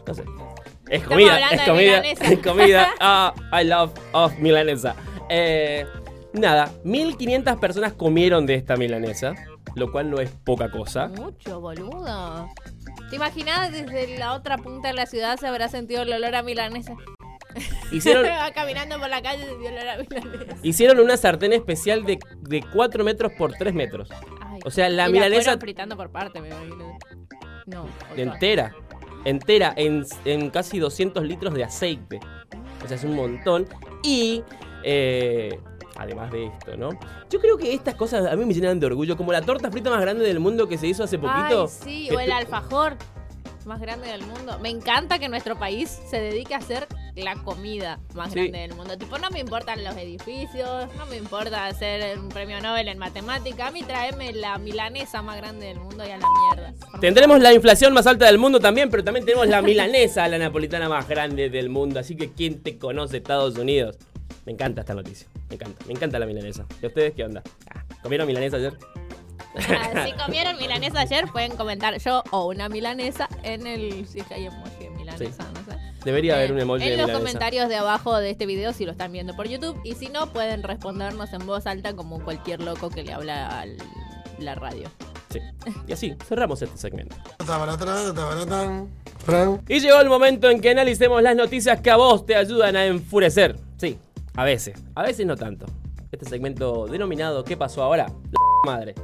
No 0.08 0.14
sé. 0.14 0.24
Es 0.90 1.04
comida, 1.04 1.40
es 1.50 1.62
comida, 1.62 2.00
es 2.00 2.40
comida. 2.44 2.90
Ah, 3.00 3.34
I 3.52 3.66
love 3.66 3.92
of 4.12 4.38
milanesa. 4.38 4.96
Eh, 5.30 5.86
nada, 6.34 6.72
1500 6.84 7.58
personas 7.58 7.94
comieron 7.94 8.46
de 8.46 8.56
esta 8.56 8.78
milanesa, 8.78 9.34
lo 9.76 9.92
cual 9.92 10.10
no 10.12 10.20
es 10.20 10.30
poca 10.30 10.70
cosa. 10.70 11.08
Mucho, 11.08 11.60
boludo. 11.60 12.50
¿Te 13.10 13.16
imaginas 13.18 13.72
desde 13.72 14.18
la 14.18 14.34
otra 14.34 14.58
punta 14.58 14.88
de 14.90 14.94
la 14.94 15.06
ciudad 15.06 15.38
se 15.40 15.48
habrá 15.48 15.70
sentido 15.70 16.02
el 16.04 16.12
olor 16.14 16.36
a 16.36 16.42
milanesa? 16.44 16.96
Hicieron, 17.92 18.26
caminando 18.56 19.00
por 19.00 19.10
la 19.10 19.22
calle 19.22 19.48
sintió 19.48 19.70
el 19.70 19.76
olor 19.78 19.90
a 19.90 19.98
milanesa. 19.98 20.58
hicieron 20.64 21.00
una 21.00 21.16
sartén 21.18 21.54
especial 21.54 22.04
de, 22.04 22.20
de 22.42 22.64
4 22.74 23.04
metros 23.04 23.32
por 23.38 23.54
3 23.54 23.74
metros. 23.74 24.10
Ay, 24.42 24.60
O 24.66 24.72
sea, 24.72 24.90
la 24.90 25.08
y 25.08 25.12
milanesa- 25.14 25.44
fueron 25.44 25.60
fritando 25.62 25.96
por 25.98 26.12
parte, 26.12 26.42
me 26.42 26.50
imagino. 26.50 26.98
No. 27.68 27.88
entera, 28.16 28.76
entera, 29.24 29.74
en, 29.78 30.06
en 30.26 30.50
casi 30.50 30.78
200 30.80 31.24
litros 31.26 31.54
de 31.54 31.64
aceite. 31.64 32.20
O 32.84 32.88
sea, 32.88 32.98
es 32.98 33.04
un 33.04 33.16
montón. 33.16 33.68
Y, 34.04 34.44
eh, 34.84 35.60
además 35.96 36.32
de 36.32 36.48
esto, 36.48 36.78
¿no? 36.78 36.90
Yo 37.30 37.40
creo 37.40 37.58
que 37.58 37.74
estas 37.74 37.96
cosas 37.96 38.26
a 38.32 38.36
mí 38.36 38.46
me 38.46 38.54
llenan 38.54 38.80
de 38.80 38.86
orgullo. 38.88 39.18
Como 39.18 39.32
la 39.32 39.42
torta 39.42 39.72
frita 39.72 39.90
más 39.90 40.02
grande 40.02 40.26
del 40.26 40.40
mundo 40.40 40.68
que 40.68 40.78
se 40.78 40.88
hizo 40.88 41.04
hace 41.04 41.18
poquito. 41.18 41.64
Ay, 41.64 41.70
sí, 41.84 42.10
o 42.16 42.20
el 42.20 42.32
alfajor 42.32 42.98
más 43.66 43.82
grande 43.82 44.08
del 44.10 44.22
mundo. 44.22 44.60
Me 44.60 44.70
encanta 44.70 45.18
que 45.18 45.28
nuestro 45.28 45.58
país 45.58 46.00
se 46.10 46.20
dedique 46.20 46.54
a 46.54 46.58
hacer 46.58 46.88
la 47.16 47.34
comida 47.44 48.00
más 48.14 48.32
Sí. 48.32 48.40
grande 48.40 48.60
del 48.60 48.76
mundo. 48.76 48.96
Tipo, 48.98 49.18
no 49.18 49.32
me 49.32 49.40
importan 49.40 49.84
los 49.84 49.96
edificios, 49.98 50.88
no 50.98 51.06
me 51.08 51.16
importa 51.18 51.66
hacer 51.66 52.20
un 52.20 52.30
premio 52.30 52.62
Nobel 52.62 52.90
en 52.90 53.00
matemática. 53.00 53.68
A 53.68 53.72
mí 53.72 53.82
tráeme 53.82 54.34
la 54.34 54.60
milanesa 54.60 55.24
más 55.24 55.38
grande 55.38 55.66
del 55.68 55.80
mundo 55.80 56.04
y 56.06 56.12
a 56.12 56.18
la 56.18 56.28
mierda. 56.54 56.74
Tendremos 57.00 57.40
la 57.40 57.54
inflación 57.54 57.94
más 57.94 58.06
alta 58.06 58.26
del 58.28 58.38
mundo 58.38 58.60
también, 58.60 58.90
pero 58.92 59.04
también 59.04 59.26
tenemos 59.26 59.48
la 59.48 59.62
milanesa, 59.64 60.28
la 60.28 60.38
napolitana 60.38 60.88
más 60.88 61.08
grande 61.08 61.50
del 61.50 61.70
mundo. 61.70 62.00
Así 62.00 62.16
que, 62.16 62.32
¿quién 62.34 62.62
te 62.62 62.78
conoce 62.78 63.18
Estados 63.18 63.58
Unidos? 63.58 63.98
Me 64.46 64.52
encanta 64.52 64.82
esta 64.82 64.94
noticia. 64.94 65.28
Me 65.50 65.56
encanta. 65.56 65.86
Me 65.86 65.94
encanta 65.94 66.20
la 66.20 66.26
milanesa. 66.26 66.66
¿Y 66.82 66.86
ustedes 66.88 67.14
qué 67.14 67.24
onda? 67.24 67.42
Ah, 67.74 67.84
¿Comieron 68.02 68.28
milanesa 68.28 68.58
ayer? 68.58 68.78
Ah, 69.58 70.06
si 70.06 70.12
comieron 70.14 70.58
milanesa 70.58 71.00
ayer, 71.00 71.26
pueden 71.32 71.56
comentar 71.56 71.98
yo 72.00 72.24
o 72.32 72.48
una 72.48 72.68
milanesa 72.68 73.30
en 73.44 73.68
el. 73.68 74.06
Si 74.08 74.20
es 74.20 74.26
que 74.28 74.34
hay 74.34 74.46
emoji 74.48 74.84
de 74.84 74.90
milanesa, 74.90 75.44
no 75.54 75.72
sé. 75.72 75.80
Debería 76.04 76.36
haber 76.36 76.52
un 76.52 76.60
Eh, 76.60 76.64
emoji 76.64 76.84
En 76.84 76.90
de 76.90 76.98
los 76.98 77.06
milanesa. 77.08 77.20
comentarios 77.20 77.70
de 77.70 77.76
abajo 77.78 78.18
de 78.18 78.32
este 78.32 78.46
video, 78.46 78.74
si 78.74 78.86
lo 78.86 78.92
están 78.92 79.12
viendo 79.14 79.36
por 79.36 79.48
YouTube. 79.48 79.80
Y 79.84 79.96
si 79.96 80.10
no, 80.10 80.32
pueden 80.34 80.62
respondernos 80.64 81.32
en 81.34 81.46
voz 81.46 81.66
alta 81.68 81.96
como 81.96 82.22
cualquier 82.24 82.62
loco 82.62 82.90
que 82.90 83.04
le 83.04 83.14
habla 83.14 83.62
a 83.62 83.66
la 84.40 84.56
radio. 84.56 84.90
Sí. 85.32 85.40
Y 85.88 85.94
así, 85.94 86.16
cerramos 86.28 86.62
este 86.62 86.78
segmento. 86.78 87.16
Y 89.68 89.80
llegó 89.80 90.00
el 90.02 90.10
momento 90.10 90.50
en 90.50 90.62
que 90.62 90.70
analicemos 90.72 91.22
las 91.22 91.36
noticias 91.36 91.82
que 91.82 91.90
a 91.92 91.96
vos 91.96 92.26
te 92.26 92.36
ayudan 92.36 92.76
a 92.76 92.86
enfurecer. 92.86 93.56
Sí, 93.78 93.98
a 94.36 94.44
veces. 94.44 94.84
A 94.96 95.04
veces 95.04 95.26
no 95.26 95.36
tanto. 95.36 95.66
Este 96.12 96.26
segmento 96.26 96.86
denominado 96.88 97.44
¿Qué 97.44 97.58
pasó 97.58 97.84
ahora? 97.84 98.06
La 98.66 98.72
madre. 98.72 98.96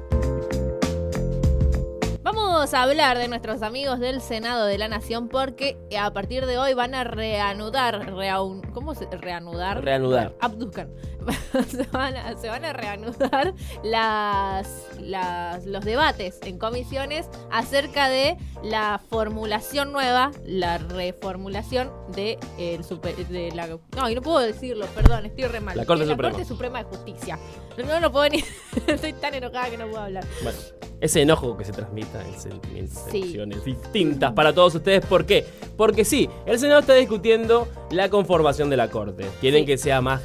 Vamos 2.23 2.73
a 2.73 2.83
hablar 2.83 3.17
de 3.17 3.27
nuestros 3.27 3.61
amigos 3.63 3.99
del 3.99 4.21
Senado 4.21 4.65
de 4.65 4.77
la 4.77 4.87
Nación 4.87 5.27
porque 5.27 5.77
a 5.99 6.11
partir 6.13 6.45
de 6.45 6.57
hoy 6.57 6.73
van 6.73 6.93
a 6.95 7.03
reanudar, 7.03 8.13
reaun- 8.13 8.61
¿cómo 8.71 8.93
se 8.93 9.05
reanudar? 9.07 9.83
Reanudar. 9.83 10.35
Abduzcan. 10.39 10.89
se, 11.69 11.83
van 11.91 12.15
a, 12.15 12.35
se 12.37 12.47
van 12.49 12.65
a 12.65 12.73
reanudar 12.73 13.53
las, 13.83 14.67
las- 14.99 15.65
los 15.65 15.83
debates 15.85 16.39
en 16.43 16.57
comisiones 16.57 17.27
acerca 17.51 18.09
de 18.09 18.37
la 18.63 18.99
formulación 19.09 19.91
nueva, 19.91 20.31
la 20.45 20.77
reformulación 20.77 21.91
de, 22.15 22.37
el 22.57 22.83
super- 22.83 23.15
de 23.27 23.51
la... 23.51 23.67
No, 23.95 24.09
y 24.09 24.15
no 24.15 24.21
puedo 24.21 24.39
decirlo, 24.39 24.85
perdón, 24.87 25.25
estoy 25.25 25.45
re 25.45 25.59
mal. 25.59 25.75
La 25.77 25.85
Corte 25.85 26.05
Suprema. 26.05 26.31
Corte 26.33 26.45
Suprema 26.47 26.79
de 26.79 26.83
Justicia. 26.85 27.39
No, 27.77 27.85
no 27.85 27.99
lo 27.99 28.11
puedo 28.11 28.29
ni... 28.29 28.43
estoy 28.87 29.13
tan 29.13 29.33
enojada 29.33 29.69
que 29.69 29.77
no 29.77 29.87
puedo 29.87 30.03
hablar. 30.03 30.25
Bueno, 30.43 30.57
ese 30.99 31.21
enojo 31.21 31.57
que 31.57 31.65
se 31.65 31.71
transmita 31.71 32.23
en 32.27 32.39
sentimientos, 32.39 33.03
Sí. 33.11 33.37
distintas 33.65 34.33
para 34.33 34.53
todos 34.53 34.75
ustedes. 34.75 35.05
¿Por 35.05 35.25
qué? 35.25 35.45
Porque 35.77 36.05
sí, 36.05 36.29
el 36.45 36.59
Senado 36.59 36.81
está 36.81 36.93
discutiendo 36.93 37.67
la 37.89 38.09
conformación 38.09 38.69
de 38.69 38.77
la 38.77 38.89
Corte. 38.89 39.25
Quieren 39.39 39.61
Sí. 39.61 39.65
que 39.65 39.77
sea 39.77 40.01
más 40.01 40.21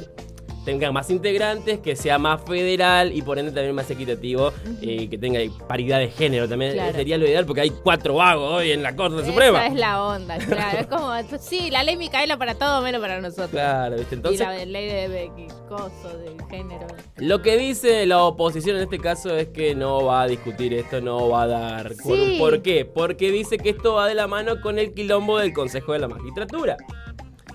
tenga 0.67 0.91
más 0.91 1.09
integrantes, 1.09 1.79
que 1.79 1.95
sea 1.95 2.19
más 2.19 2.41
federal 2.43 3.13
y 3.15 3.21
por 3.21 3.39
ende 3.39 3.53
también 3.53 3.73
más 3.73 3.89
equitativo 3.89 4.51
y 4.81 5.07
que 5.07 5.17
tenga 5.17 5.39
paridad 5.65 5.97
de 5.97 6.09
género 6.09 6.49
también. 6.49 6.73
Claro. 6.73 6.91
Sería 6.93 7.17
lo 7.17 7.25
ideal 7.25 7.45
porque 7.45 7.61
hay 7.61 7.69
cuatro 7.69 8.15
vagos 8.15 8.55
hoy 8.55 8.71
en 8.71 8.83
la 8.83 8.93
Corte 8.93 9.25
Suprema. 9.25 9.59
Esa 9.59 9.67
es 9.73 9.79
la 9.79 10.03
onda, 10.03 10.37
claro. 10.45 10.79
Es 10.79 10.87
como, 10.87 11.39
sí, 11.39 11.71
la 11.71 11.83
ley 11.83 11.95
Micaela 11.95 12.35
para 12.35 12.55
todo 12.55 12.81
menos 12.81 12.99
para 12.99 13.21
nosotros. 13.21 13.49
Claro, 13.49 13.95
¿viste? 13.95 14.15
Entonces, 14.15 14.41
y 14.41 14.43
la 14.43 14.65
ley 14.65 14.87
de, 14.87 15.07
de 15.07 15.31
coso, 15.69 16.17
de 16.17 16.35
género. 16.49 16.85
Lo 17.15 17.41
que 17.41 17.55
dice 17.55 18.05
la 18.05 18.23
oposición 18.23 18.75
en 18.75 18.83
este 18.83 18.99
caso 18.99 19.37
es 19.37 19.47
que 19.47 19.73
no 19.73 20.03
va 20.03 20.23
a 20.23 20.27
discutir 20.27 20.73
esto, 20.73 20.99
no 20.99 21.29
va 21.29 21.43
a 21.43 21.47
dar. 21.47 21.93
Sí. 21.95 22.35
¿Por 22.37 22.61
qué? 22.61 22.83
Porque 22.83 23.31
dice 23.31 23.57
que 23.57 23.69
esto 23.69 23.93
va 23.93 24.05
de 24.05 24.15
la 24.15 24.27
mano 24.27 24.59
con 24.59 24.79
el 24.79 24.93
quilombo 24.93 25.39
del 25.39 25.53
Consejo 25.53 25.93
de 25.93 25.99
la 25.99 26.09
Magistratura. 26.09 26.75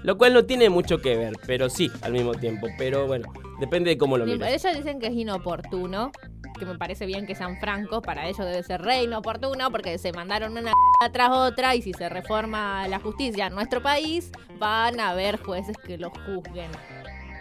Lo 0.03 0.19
cual 0.19 0.35
no 0.35 0.45
tiene 0.45 0.69
mucho 0.69 0.99
que 0.99 1.17
ver, 1.17 1.35
pero 1.47 1.71
sí 1.71 1.91
al 2.03 2.13
mismo 2.13 2.35
tiempo. 2.35 2.67
Pero 2.77 3.07
bueno, 3.07 3.33
depende 3.61 3.91
de 3.91 3.99
cómo 3.99 4.19
lo 4.19 4.27
mires. 4.27 4.65
Ellos 4.65 4.77
dicen 4.77 4.99
que 4.99 5.07
es 5.07 5.15
inoportuno, 5.15 6.11
que 6.59 6.67
me 6.67 6.77
parece 6.77 7.07
bien 7.07 7.27
que 7.27 7.35
sean 7.35 7.59
francos, 7.59 8.03
para 8.03 8.27
ellos 8.27 8.45
debe 8.45 8.63
ser 8.63 8.83
re 8.83 9.05
inoportuno 9.05 9.71
porque 9.71 9.99
se 9.99 10.13
mandaron 10.13 10.57
una 10.57 10.73
tras 11.13 11.31
otra 11.31 11.75
y 11.75 11.83
si 11.83 11.93
se 11.93 12.09
reforma 12.09 12.89
la 12.89 12.99
justicia 12.99 13.47
en 13.47 13.55
nuestro 13.55 13.83
país, 13.83 14.33
van 14.59 14.99
a 15.01 15.11
haber 15.11 15.39
jueces 15.39 15.77
que 15.79 15.99
los 15.99 16.13
juzguen. 16.27 16.71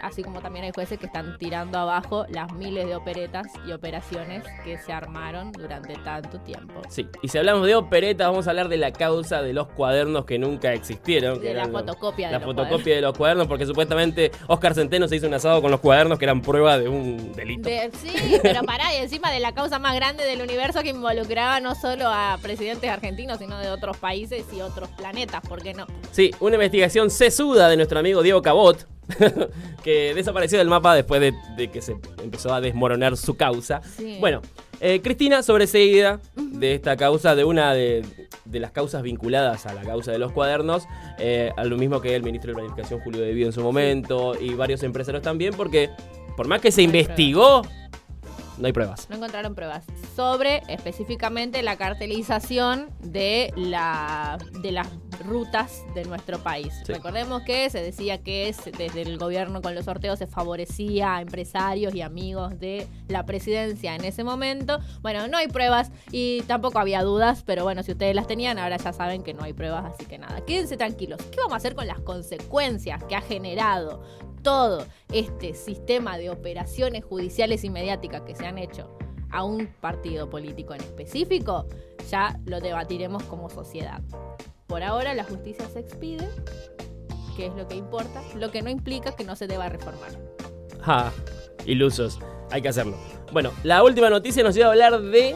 Así 0.02 0.22
como 0.22 0.40
también 0.40 0.64
hay 0.64 0.72
jueces 0.74 0.98
que 0.98 1.06
están 1.06 1.38
tirando 1.38 1.78
abajo 1.78 2.26
las 2.28 2.52
miles 2.52 2.86
de 2.86 2.96
operetas 2.96 3.46
y 3.66 3.72
operaciones 3.72 4.42
que 4.64 4.76
se 4.78 4.92
armaron 4.92 5.52
durante 5.52 5.94
tanto 5.94 6.40
tiempo. 6.40 6.82
Sí, 6.88 7.08
y 7.22 7.28
si 7.28 7.38
hablamos 7.38 7.66
de 7.66 7.76
opereta, 7.76 8.28
vamos 8.28 8.46
a 8.46 8.50
hablar 8.50 8.68
de 8.68 8.76
la 8.78 8.92
causa 8.92 9.42
de 9.42 9.52
los 9.52 9.68
cuadernos 9.68 10.24
que 10.24 10.38
nunca 10.38 10.72
existieron. 10.72 11.40
que 11.40 11.48
De 11.48 11.54
la 11.54 11.60
eran 11.62 11.72
los- 11.72 11.80
fotocopia 11.82 12.26
de 12.26 12.32
La 12.32 12.38
los 12.38 12.46
fotocopia 12.46 12.94
de 12.96 13.00
los 13.00 13.16
cuadernos, 13.16 13.46
porque 13.46 13.64
supuestamente 13.64 14.32
Oscar 14.48 14.74
Centeno 14.74 15.06
se 15.08 15.16
hizo 15.16 15.26
un 15.28 15.34
asado 15.34 15.62
con 15.62 15.70
los 15.70 15.80
cuadernos 15.80 16.18
que 16.18 16.24
eran 16.24 16.42
prueba 16.42 16.78
de 16.78 16.88
un 16.88 17.32
delito. 17.32 17.68
De- 17.68 17.90
sí, 17.94 18.12
pero 18.42 18.62
pará, 18.64 18.92
y 18.94 18.98
encima 18.98 19.30
de 19.30 19.38
la 19.40 19.52
causa 19.52 19.78
más 19.78 19.94
grande 19.94 20.24
del 20.24 20.42
universo 20.42 20.82
que 20.82 20.88
involucraba 20.90 21.60
no 21.60 21.74
solo 21.74 22.08
a 22.08 22.38
presidentes 22.42 22.90
argentinos, 22.90 23.38
sino 23.38 23.58
de 23.58 23.70
otros 23.70 23.96
países 23.98 24.44
y 24.52 24.60
otros 24.62 24.88
planetas, 24.90 25.40
¿por 25.48 25.62
qué 25.62 25.74
no? 25.74 25.86
Sí, 26.10 26.32
una 26.40 26.56
investigación 26.56 27.08
sesuda 27.10 27.68
de 27.68 27.76
nuestro 27.76 28.00
amigo 28.00 28.22
Diego 28.22 28.42
Cabot, 28.42 28.86
que 29.84 30.14
desapareció 30.14 30.58
del 30.58 30.68
mapa 30.68 30.94
después 30.94 31.20
de, 31.20 31.34
de 31.56 31.70
que 31.70 31.82
se 31.82 31.96
empezó 32.22 32.52
a 32.54 32.60
desmoronar 32.60 33.16
su 33.16 33.36
causa. 33.36 33.82
Sí. 33.96 34.18
Bueno, 34.20 34.40
eh, 34.80 35.00
Cristina, 35.02 35.42
sobreseída 35.42 36.20
de 36.36 36.74
esta 36.74 36.96
causa, 36.96 37.34
de 37.34 37.44
una 37.44 37.72
de, 37.74 38.04
de 38.44 38.60
las 38.60 38.72
causas 38.72 39.02
vinculadas 39.02 39.66
a 39.66 39.74
la 39.74 39.82
causa 39.82 40.12
de 40.12 40.18
los 40.18 40.32
cuadernos, 40.32 40.88
eh, 41.18 41.52
a 41.56 41.64
lo 41.64 41.76
mismo 41.76 42.00
que 42.00 42.16
el 42.16 42.22
ministro 42.22 42.50
de 42.50 42.54
Planificación 42.54 43.00
Julio 43.00 43.20
De 43.20 43.32
Vido 43.32 43.48
en 43.48 43.52
su 43.52 43.62
momento, 43.62 44.34
y 44.40 44.54
varios 44.54 44.82
empresarios 44.82 45.22
también, 45.22 45.54
porque 45.54 45.90
por 46.36 46.48
más 46.48 46.60
que 46.60 46.72
se 46.72 46.82
investigó, 46.82 47.62
no 48.62 48.66
hay 48.68 48.72
pruebas. 48.72 49.10
No 49.10 49.16
encontraron 49.16 49.56
pruebas 49.56 49.84
sobre 50.14 50.62
específicamente 50.68 51.62
la 51.62 51.76
cartelización 51.76 52.90
de, 53.00 53.52
la, 53.56 54.38
de 54.62 54.70
las 54.70 54.88
rutas 55.26 55.84
de 55.94 56.04
nuestro 56.04 56.38
país. 56.38 56.72
Sí. 56.86 56.92
Recordemos 56.92 57.42
que 57.42 57.68
se 57.70 57.82
decía 57.82 58.22
que 58.22 58.48
es, 58.48 58.58
desde 58.78 59.02
el 59.02 59.18
gobierno 59.18 59.62
con 59.62 59.74
los 59.74 59.86
sorteos 59.86 60.20
se 60.20 60.28
favorecía 60.28 61.16
a 61.16 61.22
empresarios 61.22 61.92
y 61.94 62.02
amigos 62.02 62.58
de 62.60 62.86
la 63.08 63.26
presidencia 63.26 63.96
en 63.96 64.04
ese 64.04 64.22
momento. 64.22 64.78
Bueno, 65.00 65.26
no 65.26 65.38
hay 65.38 65.48
pruebas 65.48 65.90
y 66.12 66.42
tampoco 66.42 66.78
había 66.78 67.02
dudas, 67.02 67.42
pero 67.44 67.64
bueno, 67.64 67.82
si 67.82 67.92
ustedes 67.92 68.14
las 68.14 68.28
tenían, 68.28 68.58
ahora 68.58 68.76
ya 68.76 68.92
saben 68.92 69.24
que 69.24 69.34
no 69.34 69.42
hay 69.42 69.54
pruebas, 69.54 69.92
así 69.92 70.06
que 70.06 70.18
nada, 70.18 70.44
quédense 70.44 70.76
tranquilos. 70.76 71.20
¿Qué 71.32 71.38
vamos 71.38 71.54
a 71.54 71.56
hacer 71.56 71.74
con 71.74 71.88
las 71.88 71.98
consecuencias 71.98 73.02
que 73.04 73.16
ha 73.16 73.22
generado 73.22 74.04
todo 74.42 74.86
este 75.12 75.54
sistema 75.54 76.18
de 76.18 76.30
operaciones 76.30 77.04
judiciales 77.04 77.64
y 77.64 77.70
mediáticas 77.70 78.22
que 78.22 78.34
se 78.34 78.46
han 78.46 78.58
hecho 78.58 78.96
a 79.30 79.44
un 79.44 79.68
partido 79.80 80.28
político 80.28 80.74
en 80.74 80.82
específico, 80.82 81.66
ya 82.10 82.38
lo 82.44 82.60
debatiremos 82.60 83.22
como 83.24 83.48
sociedad. 83.48 84.02
Por 84.66 84.82
ahora 84.82 85.14
la 85.14 85.24
justicia 85.24 85.66
se 85.68 85.80
expide, 85.80 86.28
que 87.36 87.46
es 87.46 87.54
lo 87.54 87.66
que 87.66 87.76
importa, 87.76 88.22
lo 88.36 88.50
que 88.50 88.62
no 88.62 88.70
implica 88.70 89.16
que 89.16 89.24
no 89.24 89.36
se 89.36 89.46
deba 89.46 89.68
reformar. 89.68 90.10
Ja, 90.80 91.12
ilusos. 91.64 92.18
Hay 92.50 92.60
que 92.60 92.68
hacerlo. 92.68 92.96
Bueno, 93.32 93.50
la 93.62 93.82
última 93.82 94.10
noticia 94.10 94.42
nos 94.42 94.56
iba 94.56 94.66
a 94.66 94.70
hablar 94.70 95.00
de 95.00 95.34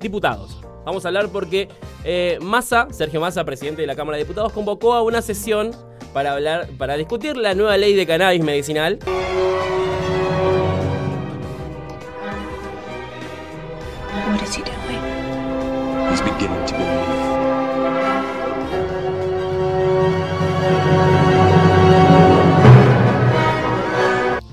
diputados. 0.00 0.56
Vamos 0.84 1.04
a 1.04 1.08
hablar 1.08 1.28
porque 1.30 1.68
eh, 2.04 2.38
Massa, 2.40 2.88
Sergio 2.92 3.20
Massa, 3.20 3.44
presidente 3.44 3.80
de 3.80 3.86
la 3.86 3.96
Cámara 3.96 4.18
de 4.18 4.24
Diputados, 4.24 4.52
convocó 4.52 4.94
a 4.94 5.02
una 5.02 5.22
sesión 5.22 5.72
para 6.14 6.32
hablar, 6.32 6.68
para 6.78 6.96
discutir 6.96 7.36
la 7.36 7.54
nueva 7.54 7.76
ley 7.76 7.94
de 7.94 8.06
cannabis 8.06 8.42
medicinal. 8.42 8.98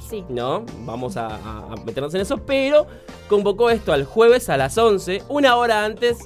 Sí. 0.10 0.26
¿no? 0.30 0.66
Vamos 0.86 1.16
a, 1.18 1.28
a- 1.28 1.74
a 1.74 1.76
meternos 1.86 2.14
en 2.14 2.22
eso, 2.22 2.38
pero 2.38 2.86
convocó 3.30 3.70
esto 3.70 3.94
al 3.94 4.06
jueves 4.06 4.50
a 4.50 4.58
las 4.58 4.78
11, 4.78 5.24
una 5.30 5.56
hora 5.56 5.86
antes 5.86 6.20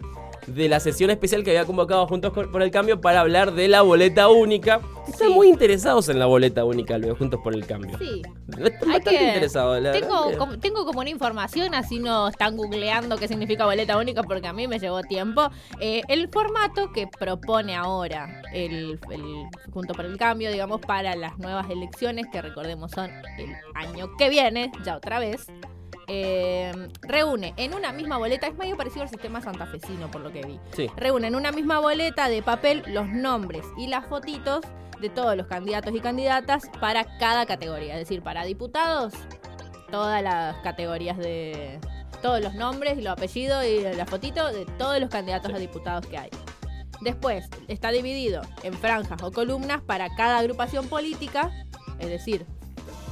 de 0.47 0.69
la 0.69 0.79
sesión 0.79 1.09
especial 1.09 1.43
que 1.43 1.51
había 1.51 1.65
convocado 1.65 2.05
Juntos 2.07 2.31
por 2.33 2.61
el 2.61 2.71
Cambio 2.71 3.01
para 3.01 3.21
hablar 3.21 3.53
de 3.53 3.67
la 3.67 3.81
boleta 3.81 4.29
única. 4.29 4.79
Están 5.07 5.27
Sí. 5.29 5.33
muy 5.33 5.47
interesados 5.49 6.09
en 6.09 6.19
la 6.19 6.25
boleta 6.25 6.65
única, 6.65 6.97
luego 6.97 7.15
Juntos 7.15 7.39
por 7.43 7.53
el 7.53 7.65
Cambio. 7.65 7.97
Sí. 7.97 8.21
Están 8.47 8.63
Hay 8.63 8.69
bastante 8.71 9.09
que- 9.09 9.27
interesados, 9.27 9.81
la 9.81 9.91
Tengo 9.91 10.37
como, 10.37 10.59
tengo 10.59 10.85
como 10.85 10.99
una 11.01 11.09
información, 11.09 11.73
así 11.75 11.99
no 11.99 12.27
están 12.27 12.57
googleando 12.57 13.17
qué 13.17 13.27
significa 13.27 13.65
boleta 13.65 13.97
única 13.97 14.23
porque 14.23 14.47
a 14.47 14.53
mí 14.53 14.67
me 14.67 14.79
llevó 14.79 15.01
tiempo. 15.01 15.49
Eh, 15.79 16.01
el 16.07 16.29
formato 16.29 16.91
que 16.93 17.07
propone 17.07 17.75
ahora 17.75 18.41
el, 18.53 18.99
el 19.11 19.23
Junto 19.73 19.93
por 19.93 20.05
el 20.05 20.17
Cambio, 20.17 20.51
digamos, 20.51 20.79
para 20.81 21.15
las 21.15 21.37
nuevas 21.37 21.69
elecciones, 21.69 22.25
que 22.31 22.41
recordemos 22.41 22.91
son 22.91 23.09
el 23.37 23.53
año 23.75 24.15
que 24.17 24.29
viene, 24.29 24.71
ya 24.83 24.95
otra 24.97 25.19
vez, 25.19 25.47
eh, 26.07 26.71
reúne 27.01 27.53
en 27.57 27.73
una 27.73 27.91
misma 27.91 28.17
boleta, 28.17 28.47
es 28.47 28.55
medio 28.55 28.77
parecido 28.77 29.03
al 29.03 29.09
sistema 29.09 29.41
santafesino 29.41 30.09
por 30.11 30.21
lo 30.21 30.31
que 30.31 30.43
vi. 30.43 30.59
Sí. 30.71 30.89
Reúne 30.95 31.27
en 31.27 31.35
una 31.35 31.51
misma 31.51 31.79
boleta 31.79 32.29
de 32.29 32.41
papel 32.41 32.83
los 32.87 33.07
nombres 33.07 33.65
y 33.77 33.87
las 33.87 34.05
fotitos 34.05 34.61
de 34.99 35.09
todos 35.09 35.35
los 35.35 35.47
candidatos 35.47 35.93
y 35.93 35.99
candidatas 35.99 36.69
para 36.79 37.17
cada 37.17 37.45
categoría. 37.45 37.93
Es 37.93 37.99
decir, 37.99 38.21
para 38.21 38.45
diputados, 38.45 39.13
todas 39.91 40.21
las 40.21 40.57
categorías 40.57 41.17
de. 41.17 41.79
Todos 42.21 42.41
los 42.41 42.55
nombres 42.55 42.97
y 42.97 43.01
los 43.01 43.13
apellidos 43.13 43.63
y 43.65 43.81
la 43.81 44.05
fotito 44.05 44.51
de 44.51 44.65
todos 44.77 44.99
los 44.99 45.09
candidatos 45.09 45.53
a 45.53 45.59
diputados 45.59 46.07
que 46.07 46.17
hay. 46.17 46.29
Después, 47.01 47.47
está 47.67 47.91
dividido 47.91 48.41
en 48.63 48.73
franjas 48.73 49.21
o 49.21 49.31
columnas 49.31 49.81
para 49.81 50.09
cada 50.15 50.39
agrupación 50.39 50.87
política. 50.87 51.51
Es 51.99 52.09
decir, 52.09 52.47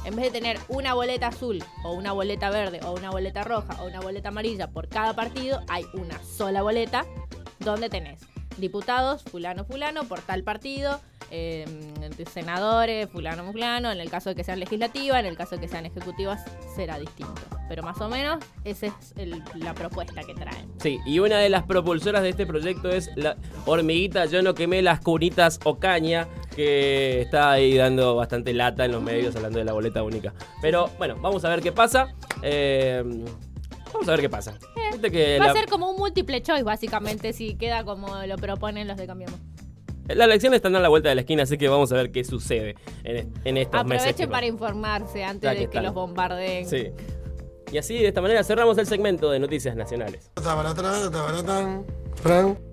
en 0.04 0.16
vez 0.16 0.26
de 0.26 0.40
tener 0.40 0.58
una 0.68 0.94
boleta 0.94 1.28
azul 1.28 1.62
o 1.82 1.92
una 1.92 2.12
boleta 2.12 2.50
verde 2.50 2.80
o 2.84 2.92
una 2.92 3.10
boleta 3.10 3.44
roja 3.44 3.82
o 3.82 3.86
una 3.86 4.00
boleta 4.00 4.28
amarilla 4.28 4.70
por 4.70 4.88
cada 4.88 5.14
partido, 5.14 5.62
hay 5.68 5.84
una 5.94 6.22
sola 6.22 6.62
boleta 6.62 7.06
donde 7.58 7.88
tenés 7.88 8.33
diputados, 8.58 9.22
fulano, 9.24 9.64
fulano, 9.64 10.04
por 10.04 10.20
tal 10.20 10.42
partido, 10.42 11.00
eh, 11.30 11.64
senadores, 12.32 13.08
fulano, 13.10 13.50
fulano, 13.50 13.90
en 13.90 14.00
el 14.00 14.10
caso 14.10 14.30
de 14.30 14.34
que 14.36 14.44
sean 14.44 14.60
legislativas, 14.60 15.20
en 15.20 15.26
el 15.26 15.36
caso 15.36 15.56
de 15.56 15.60
que 15.62 15.68
sean 15.68 15.86
ejecutivas, 15.86 16.42
será 16.76 16.98
distinto. 16.98 17.40
Pero 17.68 17.82
más 17.82 18.00
o 18.00 18.08
menos 18.08 18.44
esa 18.64 18.86
es 18.86 18.92
el- 19.16 19.42
la 19.54 19.72
propuesta 19.74 20.22
que 20.22 20.34
traen. 20.34 20.70
Sí, 20.80 20.98
y 21.06 21.18
una 21.18 21.38
de 21.38 21.48
las 21.48 21.62
propulsoras 21.64 22.22
de 22.22 22.28
este 22.30 22.46
proyecto 22.46 22.90
es 22.90 23.10
la 23.16 23.36
hormiguita 23.66 24.26
Yo 24.26 24.42
no 24.42 24.54
quemé 24.54 24.82
las 24.82 25.00
cunitas 25.00 25.58
Ocaña, 25.64 26.28
que 26.54 27.22
está 27.22 27.52
ahí 27.52 27.74
dando 27.76 28.14
bastante 28.16 28.52
lata 28.52 28.84
en 28.84 28.92
los 28.92 29.02
medios 29.02 29.34
hablando 29.34 29.58
de 29.58 29.64
la 29.64 29.72
boleta 29.72 30.02
única. 30.02 30.34
Pero 30.60 30.90
bueno, 30.98 31.16
vamos 31.20 31.44
a 31.44 31.48
ver 31.48 31.62
qué 31.62 31.72
pasa. 31.72 32.14
Eh, 32.42 33.02
vamos 33.92 34.08
a 34.08 34.10
ver 34.12 34.20
qué 34.20 34.28
pasa. 34.28 34.54
Viste 34.94 35.10
que 35.10 35.38
Va 35.38 35.46
la, 35.46 35.50
a 35.52 35.54
ser 35.54 35.66
como 35.66 35.90
un 35.90 35.96
múltiple 35.96 36.42
choice, 36.42 36.62
básicamente, 36.64 37.32
si 37.32 37.54
queda 37.56 37.84
como 37.84 38.08
lo 38.26 38.36
proponen 38.36 38.88
los 38.88 38.96
de 38.96 39.06
Cambiemos. 39.06 39.38
las 40.08 40.26
elecciones 40.26 40.56
están 40.58 40.74
a 40.76 40.80
la 40.80 40.88
vuelta 40.88 41.08
de 41.10 41.14
la 41.14 41.20
esquina, 41.22 41.42
así 41.44 41.56
que 41.58 41.68
vamos 41.68 41.90
a 41.92 41.96
ver 41.96 42.10
qué 42.12 42.24
sucede 42.24 42.74
en, 43.04 43.16
est- 43.16 43.28
en 43.44 43.56
estos 43.56 43.84
meses. 43.84 44.02
Aprovechen 44.08 44.30
para 44.30 44.46
informarse 44.46 45.22
antes 45.24 45.50
de 45.50 45.56
que 45.56 45.64
están. 45.64 45.82
los 45.84 45.94
bombardeen. 45.94 46.68
Sí. 46.68 46.88
Y 47.72 47.78
así, 47.78 47.98
de 47.98 48.08
esta 48.08 48.20
manera, 48.20 48.44
cerramos 48.44 48.78
el 48.78 48.86
segmento 48.86 49.30
de 49.30 49.38
noticias 49.40 49.74
nacionales. 49.74 50.30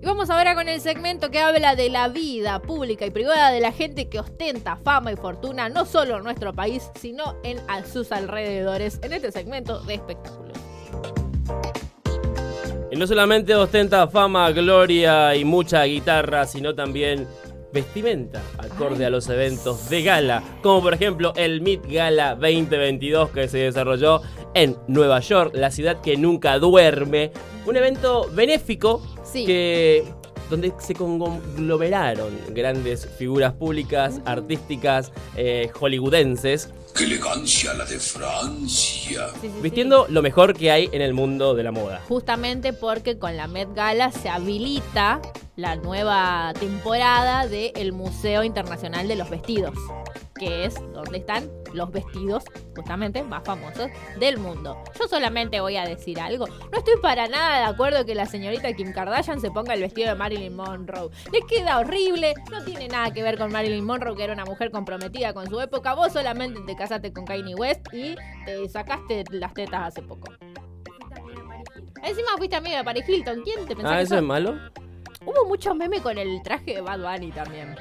Y 0.00 0.06
vamos 0.06 0.30
ahora 0.30 0.54
con 0.54 0.68
el 0.68 0.80
segmento 0.80 1.30
que 1.30 1.40
habla 1.40 1.74
de 1.74 1.90
la 1.90 2.08
vida 2.08 2.60
pública 2.62 3.04
y 3.04 3.10
privada 3.10 3.50
de 3.50 3.60
la 3.60 3.72
gente 3.72 4.08
que 4.08 4.18
ostenta 4.20 4.76
fama 4.76 5.12
y 5.12 5.16
fortuna 5.16 5.68
no 5.68 5.84
solo 5.84 6.18
en 6.18 6.24
nuestro 6.24 6.52
país, 6.52 6.90
sino 7.00 7.36
en 7.42 7.58
a 7.68 7.84
sus 7.84 8.12
alrededores 8.12 9.00
en 9.02 9.12
este 9.12 9.32
segmento 9.32 9.80
de 9.80 9.94
espectáculos. 9.94 10.56
Y 12.92 12.96
no 12.96 13.06
solamente 13.06 13.54
ostenta 13.54 14.06
fama, 14.06 14.50
gloria 14.50 15.34
y 15.34 15.46
mucha 15.46 15.82
guitarra, 15.84 16.46
sino 16.46 16.74
también 16.74 17.26
vestimenta 17.72 18.42
acorde 18.58 19.06
a 19.06 19.08
los 19.10 19.30
eventos 19.30 19.88
de 19.88 20.02
gala, 20.02 20.42
como 20.62 20.82
por 20.82 20.92
ejemplo 20.92 21.32
el 21.36 21.62
Met 21.62 21.90
Gala 21.90 22.34
2022 22.34 23.30
que 23.30 23.48
se 23.48 23.58
desarrolló 23.58 24.20
en 24.52 24.76
Nueva 24.88 25.20
York, 25.20 25.52
la 25.54 25.70
ciudad 25.70 26.02
que 26.02 26.18
nunca 26.18 26.58
duerme, 26.58 27.32
un 27.64 27.74
evento 27.76 28.28
benéfico 28.34 29.00
Sí. 29.24 29.46
que 29.46 30.04
donde 30.52 30.74
se 30.78 30.94
conglomeraron 30.94 32.30
grandes 32.50 33.08
figuras 33.18 33.54
públicas, 33.54 34.20
artísticas, 34.26 35.10
eh, 35.34 35.70
hollywoodenses, 35.80 36.68
¡Qué 36.94 37.04
elegancia 37.04 37.72
la 37.72 37.86
de 37.86 37.98
Francia! 37.98 39.28
Sí, 39.32 39.38
sí, 39.40 39.48
sí. 39.48 39.62
vistiendo 39.62 40.04
lo 40.10 40.20
mejor 40.20 40.54
que 40.54 40.70
hay 40.70 40.90
en 40.92 41.00
el 41.00 41.14
mundo 41.14 41.54
de 41.54 41.62
la 41.62 41.72
moda. 41.72 42.02
Justamente 42.06 42.74
porque 42.74 43.18
con 43.18 43.34
la 43.34 43.46
Met 43.46 43.74
Gala 43.74 44.12
se 44.12 44.28
habilita 44.28 45.22
la 45.56 45.76
nueva 45.76 46.52
temporada 46.58 47.46
del 47.46 47.92
Museo 47.92 48.42
Internacional 48.42 49.06
de 49.06 49.16
los 49.16 49.28
Vestidos, 49.28 49.74
que 50.34 50.64
es 50.64 50.74
donde 50.94 51.18
están 51.18 51.50
los 51.74 51.90
vestidos 51.90 52.44
justamente 52.74 53.22
más 53.22 53.44
famosos 53.44 53.88
del 54.18 54.38
mundo. 54.38 54.82
Yo 54.98 55.06
solamente 55.08 55.60
voy 55.60 55.76
a 55.76 55.84
decir 55.84 56.18
algo, 56.20 56.46
no 56.46 56.78
estoy 56.78 56.94
para 57.02 57.28
nada 57.28 57.58
de 57.58 57.64
acuerdo 57.64 58.04
que 58.06 58.14
la 58.14 58.24
señorita 58.26 58.72
Kim 58.72 58.92
Kardashian 58.92 59.40
se 59.40 59.50
ponga 59.50 59.74
el 59.74 59.80
vestido 59.80 60.08
de 60.08 60.14
Marilyn 60.14 60.56
Monroe. 60.56 61.10
Le 61.32 61.40
queda 61.46 61.78
horrible, 61.78 62.34
no 62.50 62.64
tiene 62.64 62.88
nada 62.88 63.10
que 63.12 63.22
ver 63.22 63.36
con 63.38 63.52
Marilyn 63.52 63.84
Monroe, 63.84 64.16
que 64.16 64.24
era 64.24 64.32
una 64.32 64.46
mujer 64.46 64.70
comprometida 64.70 65.34
con 65.34 65.46
su 65.48 65.60
época. 65.60 65.94
Vos 65.94 66.12
solamente 66.14 66.60
te 66.66 66.76
casaste 66.76 67.12
con 67.12 67.26
Kanye 67.26 67.54
West 67.54 67.86
y 67.92 68.16
te 68.46 68.68
sacaste 68.70 69.24
las 69.30 69.52
tetas 69.52 69.88
hace 69.88 70.02
poco. 70.02 70.32
Encima 72.02 72.28
fuiste 72.36 72.56
amiga 72.56 72.78
de 72.78 72.84
Paris 72.84 73.08
Hilton. 73.08 73.42
¿Quién 73.44 73.60
te 73.66 73.76
pensaba 73.76 73.94
Ah, 73.94 73.98
que 73.98 74.02
eso 74.04 74.14
sos? 74.14 74.22
es 74.22 74.26
malo. 74.28 74.54
Hubo 75.24 75.46
muchos 75.46 75.74
memes 75.76 76.00
con 76.00 76.18
el 76.18 76.42
traje 76.42 76.74
de 76.74 76.80
Bad 76.80 77.00
Bunny 77.00 77.30
también. 77.32 77.74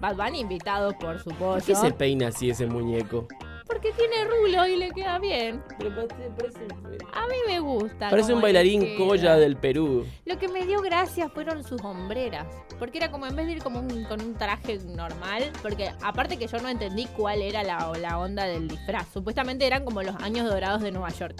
Bad 0.00 0.16
Bunny 0.16 0.40
invitado 0.40 0.92
por 0.98 1.18
su 1.18 1.30
¿Por 1.30 1.38
pollo. 1.38 1.64
qué 1.66 1.74
se 1.74 1.90
peina 1.92 2.28
así 2.28 2.50
ese 2.50 2.66
muñeco? 2.66 3.26
Porque 3.66 3.90
tiene 3.92 4.24
rulo 4.24 4.66
y 4.68 4.76
le 4.76 4.90
queda 4.92 5.18
bien. 5.18 5.60
Pero 5.78 5.90
parece, 5.94 6.30
parece- 6.38 6.66
A 7.14 7.26
mí 7.26 7.34
me 7.48 7.58
gusta. 7.58 8.10
parece 8.10 8.32
un 8.32 8.40
bailarín 8.40 8.96
colla 8.96 9.34
del 9.36 9.56
Perú. 9.56 10.06
Lo 10.24 10.38
que 10.38 10.46
me 10.48 10.64
dio 10.64 10.80
gracia 10.82 11.28
fueron 11.30 11.64
sus 11.64 11.80
hombreras. 11.82 12.46
Porque 12.78 12.98
era 12.98 13.10
como 13.10 13.26
en 13.26 13.34
vez 13.34 13.46
de 13.46 13.52
ir 13.54 13.62
como 13.62 13.80
un- 13.80 14.04
con 14.04 14.20
un 14.20 14.34
traje 14.34 14.78
normal. 14.86 15.50
Porque 15.62 15.90
aparte 16.02 16.36
que 16.36 16.46
yo 16.46 16.58
no 16.60 16.68
entendí 16.68 17.06
cuál 17.16 17.42
era 17.42 17.64
la, 17.64 17.90
la 18.00 18.18
onda 18.20 18.44
del 18.44 18.68
disfraz. 18.68 19.08
Supuestamente 19.12 19.66
eran 19.66 19.84
como 19.84 20.00
los 20.02 20.14
años 20.22 20.48
dorados 20.48 20.80
de 20.82 20.92
Nueva 20.92 21.08
York. 21.10 21.34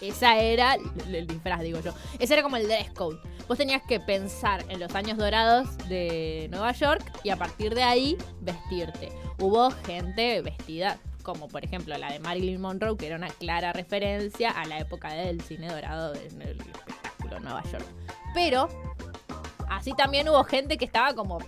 Esa 0.00 0.38
era 0.38 0.74
el, 0.74 1.14
el 1.14 1.26
disfraz, 1.26 1.60
digo 1.60 1.80
yo. 1.80 1.92
Ese 2.18 2.34
era 2.34 2.42
como 2.42 2.56
el 2.56 2.66
dress 2.66 2.90
code. 2.90 3.18
Vos 3.48 3.58
tenías 3.58 3.82
que 3.82 4.00
pensar 4.00 4.64
en 4.68 4.80
los 4.80 4.94
años 4.94 5.18
dorados 5.18 5.76
de 5.88 6.48
Nueva 6.50 6.72
York 6.72 7.04
y 7.22 7.30
a 7.30 7.36
partir 7.36 7.74
de 7.74 7.82
ahí 7.82 8.16
vestirte. 8.40 9.10
Hubo 9.38 9.70
gente 9.70 10.42
vestida 10.42 10.98
como 11.26 11.48
por 11.48 11.64
ejemplo 11.64 11.98
la 11.98 12.12
de 12.12 12.20
Marilyn 12.20 12.60
Monroe, 12.60 12.96
que 12.96 13.08
era 13.08 13.16
una 13.16 13.26
clara 13.26 13.72
referencia 13.72 14.50
a 14.50 14.64
la 14.64 14.78
época 14.78 15.12
del 15.12 15.40
cine 15.40 15.68
dorado 15.68 16.12
del 16.12 16.60
espectáculo 16.60 17.40
Nueva 17.40 17.64
York. 17.64 17.84
Pero 18.32 18.68
así 19.68 19.92
también 19.94 20.28
hubo 20.28 20.44
gente 20.44 20.78
que 20.78 20.84
estaba 20.84 21.14
como... 21.14 21.38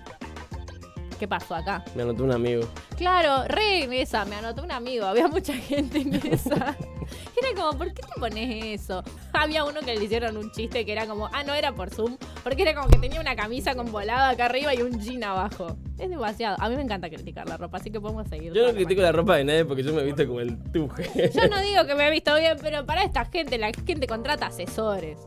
¿Qué 1.16 1.28
pasó 1.28 1.54
acá? 1.54 1.84
Me 1.94 2.02
anotó 2.02 2.24
un 2.24 2.32
amigo. 2.32 2.62
Claro, 2.96 3.44
re 3.46 3.84
en 3.84 3.92
esa, 3.92 4.24
me 4.24 4.36
anotó 4.36 4.62
un 4.64 4.72
amigo, 4.72 5.06
había 5.06 5.28
mucha 5.28 5.54
gente 5.54 6.00
en 6.00 6.14
esa. 6.26 6.76
Era 7.40 7.60
como, 7.60 7.78
¿por 7.78 7.92
qué 7.92 8.02
te 8.02 8.20
pones 8.20 8.80
eso? 8.80 9.02
Había 9.32 9.64
uno 9.64 9.80
que 9.80 9.94
le 9.96 10.04
hicieron 10.04 10.36
un 10.36 10.50
chiste 10.50 10.84
que 10.84 10.92
era 10.92 11.06
como, 11.06 11.28
ah, 11.32 11.44
no 11.44 11.54
era 11.54 11.72
por 11.72 11.90
Zoom, 11.90 12.16
porque 12.42 12.62
era 12.62 12.74
como 12.74 12.88
que 12.88 12.98
tenía 12.98 13.20
una 13.20 13.36
camisa 13.36 13.74
con 13.74 13.90
volado 13.92 14.32
acá 14.32 14.46
arriba 14.46 14.74
y 14.74 14.82
un 14.82 14.98
jean 15.00 15.24
abajo. 15.24 15.76
Es 15.98 16.10
demasiado. 16.10 16.56
A 16.60 16.68
mí 16.68 16.76
me 16.76 16.82
encanta 16.82 17.08
criticar 17.10 17.48
la 17.48 17.56
ropa, 17.56 17.78
así 17.78 17.90
que 17.90 18.00
podemos 18.00 18.28
seguir. 18.28 18.52
Yo 18.52 18.66
no 18.66 18.72
critico 18.72 19.02
la 19.02 19.12
ropa 19.12 19.36
de 19.36 19.44
nadie 19.44 19.64
porque 19.64 19.82
yo 19.82 19.92
me 19.92 20.02
he 20.02 20.04
visto 20.04 20.26
como 20.26 20.40
el 20.40 20.58
tuje. 20.72 21.30
Yo 21.34 21.48
no 21.48 21.60
digo 21.62 21.86
que 21.86 21.94
me 21.94 22.08
he 22.08 22.10
visto 22.10 22.34
bien, 22.36 22.56
pero 22.60 22.84
para 22.86 23.02
esta 23.02 23.24
gente, 23.24 23.58
la 23.58 23.70
gente 23.86 24.06
contrata 24.06 24.46
asesores. 24.46 25.18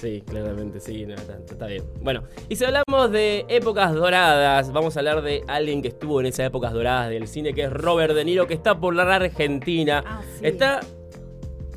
Sí, 0.00 0.22
claramente, 0.24 0.78
sí, 0.78 1.04
no, 1.06 1.14
está, 1.14 1.38
está 1.38 1.66
bien. 1.66 1.84
Bueno, 2.00 2.22
y 2.48 2.54
si 2.54 2.64
hablamos 2.64 3.10
de 3.10 3.44
épocas 3.48 3.92
doradas, 3.92 4.72
vamos 4.72 4.96
a 4.96 5.00
hablar 5.00 5.22
de 5.22 5.42
alguien 5.48 5.82
que 5.82 5.88
estuvo 5.88 6.20
en 6.20 6.26
esas 6.26 6.46
épocas 6.46 6.72
doradas 6.72 7.10
del 7.10 7.26
cine, 7.26 7.52
que 7.52 7.64
es 7.64 7.72
Robert 7.72 8.14
De 8.14 8.24
Niro, 8.24 8.46
que 8.46 8.54
está 8.54 8.78
por 8.78 8.94
la 8.94 9.02
Argentina. 9.12 10.04
Ah, 10.06 10.22
sí. 10.38 10.46
Está 10.46 10.80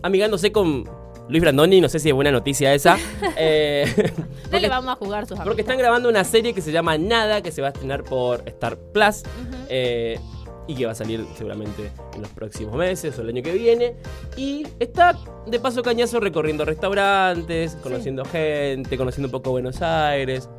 amigándose 0.03 0.51
con 0.51 0.83
Luis 1.29 1.41
Brandoni, 1.41 1.79
no 1.81 1.87
sé 1.89 1.99
si 1.99 2.09
es 2.09 2.15
buena 2.15 2.31
noticia 2.31 2.73
esa. 2.73 2.97
Eh, 3.37 3.85
No 4.17 4.25
porque- 4.43 4.59
le 4.61 4.69
vamos 4.69 4.91
a 4.93 4.95
jugar 4.97 5.25
sus 5.27 5.37
Porque 5.39 5.61
están 5.61 5.73
amigos. 5.75 5.83
grabando 5.83 6.09
una 6.09 6.23
serie 6.23 6.53
que 6.53 6.61
se 6.61 6.71
llama 6.71 6.97
Nada, 6.97 7.41
que 7.41 7.51
se 7.51 7.61
va 7.61 7.69
a 7.69 7.71
estrenar 7.71 8.03
por 8.03 8.43
Star 8.47 8.77
Plus. 8.77 9.23
Eh, 9.69 10.19
y 10.67 10.75
que 10.75 10.85
va 10.85 10.91
a 10.91 10.95
salir 10.95 11.25
seguramente 11.35 11.91
en 12.13 12.21
los 12.21 12.29
próximos 12.31 12.75
meses 12.75 13.17
o 13.17 13.21
el 13.23 13.29
año 13.29 13.41
que 13.41 13.51
viene. 13.51 13.95
Y 14.37 14.65
está 14.79 15.17
de 15.47 15.59
paso 15.59 15.81
cañazo 15.81 16.19
recorriendo 16.19 16.63
restaurantes, 16.65 17.75
conociendo 17.81 18.23
gente, 18.25 18.95
conociendo 18.95 19.27
un 19.27 19.31
poco 19.31 19.51
Buenos 19.51 19.81
Aires. 19.81 20.49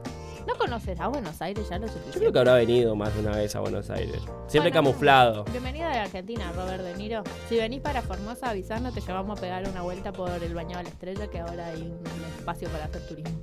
¿No 0.46 0.54
conocerá 0.58 1.06
Buenos 1.08 1.40
Aires 1.40 1.68
ya 1.68 1.78
lo 1.78 1.86
Yo 1.86 1.92
suficiente? 1.92 2.18
creo 2.18 2.32
que 2.32 2.38
habrá 2.40 2.54
venido 2.54 2.96
más 2.96 3.14
de 3.14 3.20
una 3.20 3.36
vez 3.36 3.54
a 3.54 3.60
Buenos 3.60 3.88
Aires. 3.90 4.20
Siempre 4.48 4.70
Bueno, 4.70 4.88
camuflado. 4.90 5.44
Bienvenido 5.44 5.86
a 5.86 5.90
la 5.92 6.02
Argentina, 6.02 6.50
Robert 6.52 6.82
De 6.82 6.94
Niro. 6.96 7.22
Si 7.48 7.56
venís 7.56 7.80
para 7.80 8.02
Formosa, 8.02 8.50
avisando, 8.50 8.90
te 8.92 9.00
llevamos 9.00 9.38
a 9.38 9.40
pegar 9.40 9.68
una 9.68 9.82
vuelta 9.82 10.12
por 10.12 10.30
el 10.42 10.54
Bañado 10.54 10.78
de 10.78 10.84
la 10.84 10.88
Estrella, 10.90 11.26
que 11.28 11.38
ahora 11.40 11.68
hay 11.68 11.82
un 11.82 12.00
espacio 12.38 12.68
para 12.70 12.84
hacer 12.86 13.06
turismo. 13.06 13.40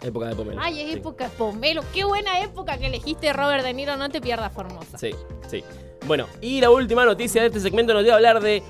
Época 0.00 0.26
de 0.28 0.36
pomelo. 0.36 0.60
Ay, 0.62 0.80
es 0.80 0.92
Sí. 0.92 0.98
época 0.98 1.24
de 1.24 1.30
pomelo. 1.30 1.82
Qué 1.92 2.04
buena 2.04 2.40
época 2.40 2.78
que 2.78 2.86
elegiste, 2.86 3.32
Robert 3.32 3.64
De 3.64 3.74
Niro. 3.74 3.96
No 3.96 4.08
te 4.10 4.20
pierdas 4.20 4.52
Formosa. 4.52 4.96
Sí, 4.96 5.10
sí. 5.48 5.64
Bueno, 6.06 6.26
y 6.40 6.60
la 6.60 6.70
última 6.70 7.04
noticia 7.04 7.40
de 7.42 7.48
este 7.48 7.58
segmento 7.60 7.92
nos 7.94 8.04
dio 8.04 8.12
a 8.12 8.16
hablar 8.16 8.40
de 8.40 8.62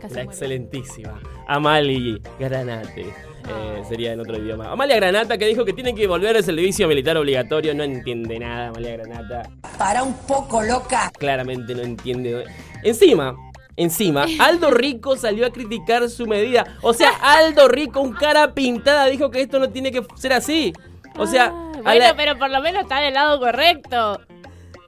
Casi 0.00 0.14
la 0.14 0.24
muero. 0.24 0.30
excelentísima 0.30 1.20
Amalie 1.46 2.22
Granate. 2.38 3.12
Ah. 3.52 3.74
Eh, 3.78 3.82
sería 3.88 4.12
en 4.12 4.20
otro 4.20 4.36
idioma. 4.36 4.70
Amalia 4.70 4.96
Granata 4.96 5.36
que 5.38 5.46
dijo 5.46 5.64
que 5.64 5.72
tiene 5.72 5.94
que 5.94 6.06
volver 6.06 6.36
al 6.36 6.44
servicio 6.44 6.86
militar 6.88 7.16
obligatorio. 7.16 7.74
No 7.74 7.82
entiende 7.84 8.38
nada, 8.38 8.68
Amalia 8.68 8.96
Granata. 8.96 9.42
Para 9.78 10.02
un 10.02 10.14
poco, 10.26 10.62
loca. 10.62 11.10
Claramente 11.18 11.74
no 11.74 11.82
entiende. 11.82 12.44
Encima, 12.82 13.36
Encima, 13.76 14.26
Aldo 14.40 14.70
Rico 14.70 15.16
salió 15.16 15.46
a 15.46 15.50
criticar 15.50 16.08
su 16.10 16.26
medida. 16.26 16.66
O 16.82 16.92
sea, 16.92 17.10
Aldo 17.22 17.68
Rico, 17.68 18.00
un 18.00 18.12
cara 18.12 18.52
pintada, 18.52 19.06
dijo 19.06 19.30
que 19.30 19.40
esto 19.40 19.58
no 19.58 19.70
tiene 19.70 19.90
que 19.92 20.04
ser 20.16 20.32
así. 20.34 20.72
O 21.16 21.26
sea, 21.26 21.46
Ah, 21.82 21.92
bueno, 21.94 22.04
la- 22.08 22.14
pero 22.16 22.38
por 22.38 22.50
lo 22.50 22.60
menos 22.60 22.82
está 22.82 23.00
del 23.00 23.14
lado 23.14 23.38
correcto. 23.40 24.20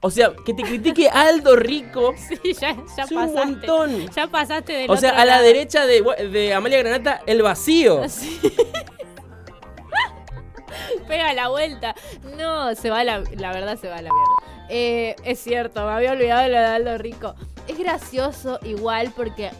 O 0.03 0.11
sea, 0.11 0.31
que 0.45 0.53
te 0.53 0.61
critique 0.61 1.09
Aldo 1.09 1.55
Rico. 1.55 2.13
Sí, 2.27 2.53
ya, 2.53 2.75
ya 2.95 3.03
Es 3.03 3.11
un 3.11 3.17
pasaste. 3.17 3.45
montón. 3.45 4.09
Ya 4.15 4.27
pasaste 4.27 4.73
del 4.73 4.91
O 4.91 4.97
sea, 4.97 5.09
otro 5.11 5.21
a 5.21 5.25
la 5.25 5.31
lado. 5.37 5.43
derecha 5.47 5.85
de, 5.87 6.01
de 6.31 6.53
Amalia 6.53 6.77
Granata, 6.79 7.21
el 7.25 7.41
vacío. 7.41 8.01
Sí. 8.09 8.39
Pega 11.07 11.33
la 11.33 11.49
vuelta. 11.49 11.95
No, 12.37 12.73
se 12.75 12.89
va 12.89 13.03
la, 13.03 13.23
la 13.37 13.51
verdad 13.53 13.77
se 13.79 13.87
va 13.89 13.97
a 13.97 14.01
la 14.01 14.09
mierda. 14.11 14.67
Eh, 14.69 15.15
es 15.23 15.39
cierto, 15.39 15.85
me 15.85 15.91
había 15.91 16.11
olvidado 16.11 16.47
lo 16.47 16.57
de 16.57 16.65
Aldo 16.65 16.97
Rico. 16.97 17.35
Es 17.67 17.77
gracioso 17.77 18.59
igual 18.63 19.11
porque 19.15 19.51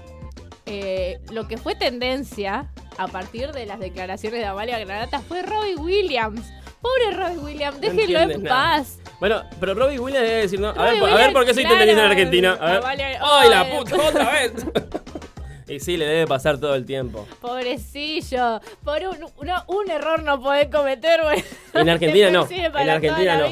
eh, 0.65 1.19
lo 1.31 1.47
que 1.47 1.57
fue 1.57 1.75
tendencia 1.75 2.71
a 2.97 3.07
partir 3.07 3.51
de 3.51 3.65
las 3.65 3.79
declaraciones 3.79 4.39
de 4.39 4.45
Amalia 4.45 4.79
Granata 4.79 5.19
fue 5.19 5.41
Robbie 5.43 5.75
Williams. 5.75 6.41
Pobre 6.83 7.17
Robbie 7.17 7.37
Williams, 7.39 7.75
No 7.75 7.81
déjenlo 7.81 8.19
en 8.19 8.43
nada. 8.43 8.55
paz. 8.77 8.99
Bueno, 9.19 9.41
pero 9.59 9.73
Robbie 9.73 9.99
Williams 9.99 10.27
debe 10.27 10.41
decir, 10.41 10.59
¿no? 10.59 10.69
A 10.69 10.73
ver, 10.73 11.01
a 11.03 11.15
ver 11.15 11.33
por 11.33 11.45
qué 11.45 11.53
soy 11.53 11.63
claro. 11.63 11.77
tendencia 11.79 12.05
en 12.05 12.11
Argentina. 12.11 12.57
A 12.59 12.65
ver. 12.65 12.77
Amalia- 12.83 13.19
¡Ay, 13.23 13.49
la 13.49 13.69
puta! 13.77 13.95
¡Otra 13.95 14.31
vez! 14.31 14.51
y 15.67 15.79
sí, 15.79 15.97
le 15.97 16.05
debe 16.05 16.27
pasar 16.27 16.57
todo 16.59 16.75
el 16.75 16.85
tiempo. 16.85 17.25
Pobrecillo, 17.41 18.61
por 18.83 19.01
un, 19.03 19.17
uno- 19.37 19.63
un 19.67 19.89
error 19.91 20.23
no 20.23 20.41
podés 20.41 20.67
cometer, 20.69 21.21
bueno. 21.23 21.43
En 21.73 21.89
Argentina 21.89 22.29
no, 22.29 22.47
en 22.49 22.89
Argentina 22.89 23.37
no. 23.37 23.47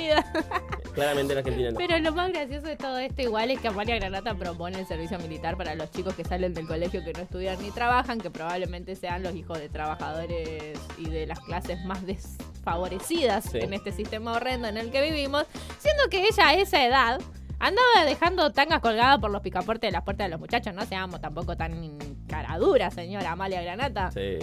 Claramente 0.93 1.31
en 1.33 1.39
Argentina 1.39 1.71
no. 1.71 1.77
Pero 1.77 1.97
lo 1.99 2.11
más 2.11 2.31
gracioso 2.33 2.67
de 2.67 2.75
todo 2.75 2.97
esto 2.97 3.21
igual 3.21 3.49
es 3.49 3.59
que 3.61 3.69
Amalia 3.69 3.95
Granata 3.95 4.35
propone 4.35 4.77
el 4.79 4.85
servicio 4.85 5.17
militar 5.19 5.55
para 5.55 5.73
los 5.75 5.89
chicos 5.91 6.13
que 6.15 6.25
salen 6.25 6.53
del 6.53 6.67
colegio 6.67 7.03
que 7.03 7.13
no 7.13 7.19
estudian 7.21 7.61
ni 7.61 7.71
trabajan, 7.71 8.19
que 8.19 8.29
probablemente 8.29 8.95
sean 8.97 9.23
los 9.23 9.33
hijos 9.35 9.57
de 9.59 9.69
trabajadores 9.69 10.77
y 10.97 11.09
de 11.09 11.27
las 11.27 11.39
clases 11.39 11.83
más 11.85 12.05
desfavorecidas 12.05 13.45
Sí. 13.51 13.59
en 13.59 13.73
este 13.73 13.91
sistema 13.91 14.33
horrendo 14.33 14.67
en 14.67 14.77
el 14.77 14.91
que 14.91 15.01
vivimos, 15.01 15.45
siendo 15.79 16.03
que 16.09 16.25
ella 16.27 16.49
a 16.49 16.53
esa 16.55 16.85
edad 16.85 17.21
andaba 17.61 18.05
dejando 18.05 18.51
tangas 18.51 18.79
colgadas 18.79 19.19
por 19.19 19.31
los 19.31 19.41
picaportes 19.41 19.87
de 19.87 19.91
las 19.91 20.03
puertas 20.03 20.25
de 20.25 20.31
los 20.31 20.39
muchachos, 20.39 20.73
no 20.73 20.85
seamos 20.85 21.21
tampoco 21.21 21.55
tan 21.55 22.17
caradura, 22.27 22.89
señora 22.89 23.31
Amalia 23.31 23.61
Granata. 23.61 24.11
Sí. 24.11 24.39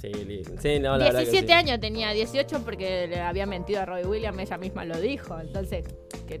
Sí, 0.00 0.42
sí, 0.60 0.80
no, 0.80 0.98
la 0.98 1.06
verdad 1.06 1.20
que 1.20 1.30
17 1.30 1.46
sí. 1.46 1.52
años 1.52 1.80
tenía, 1.80 2.10
18 2.10 2.60
porque 2.62 3.06
le 3.08 3.20
había 3.22 3.46
mentido 3.46 3.80
a 3.80 3.86
Robbie 3.86 4.04
Williams, 4.04 4.38
ella 4.38 4.58
misma 4.58 4.84
lo 4.84 5.00
dijo. 5.00 5.40
Entonces, 5.40 5.86
que 6.28 6.40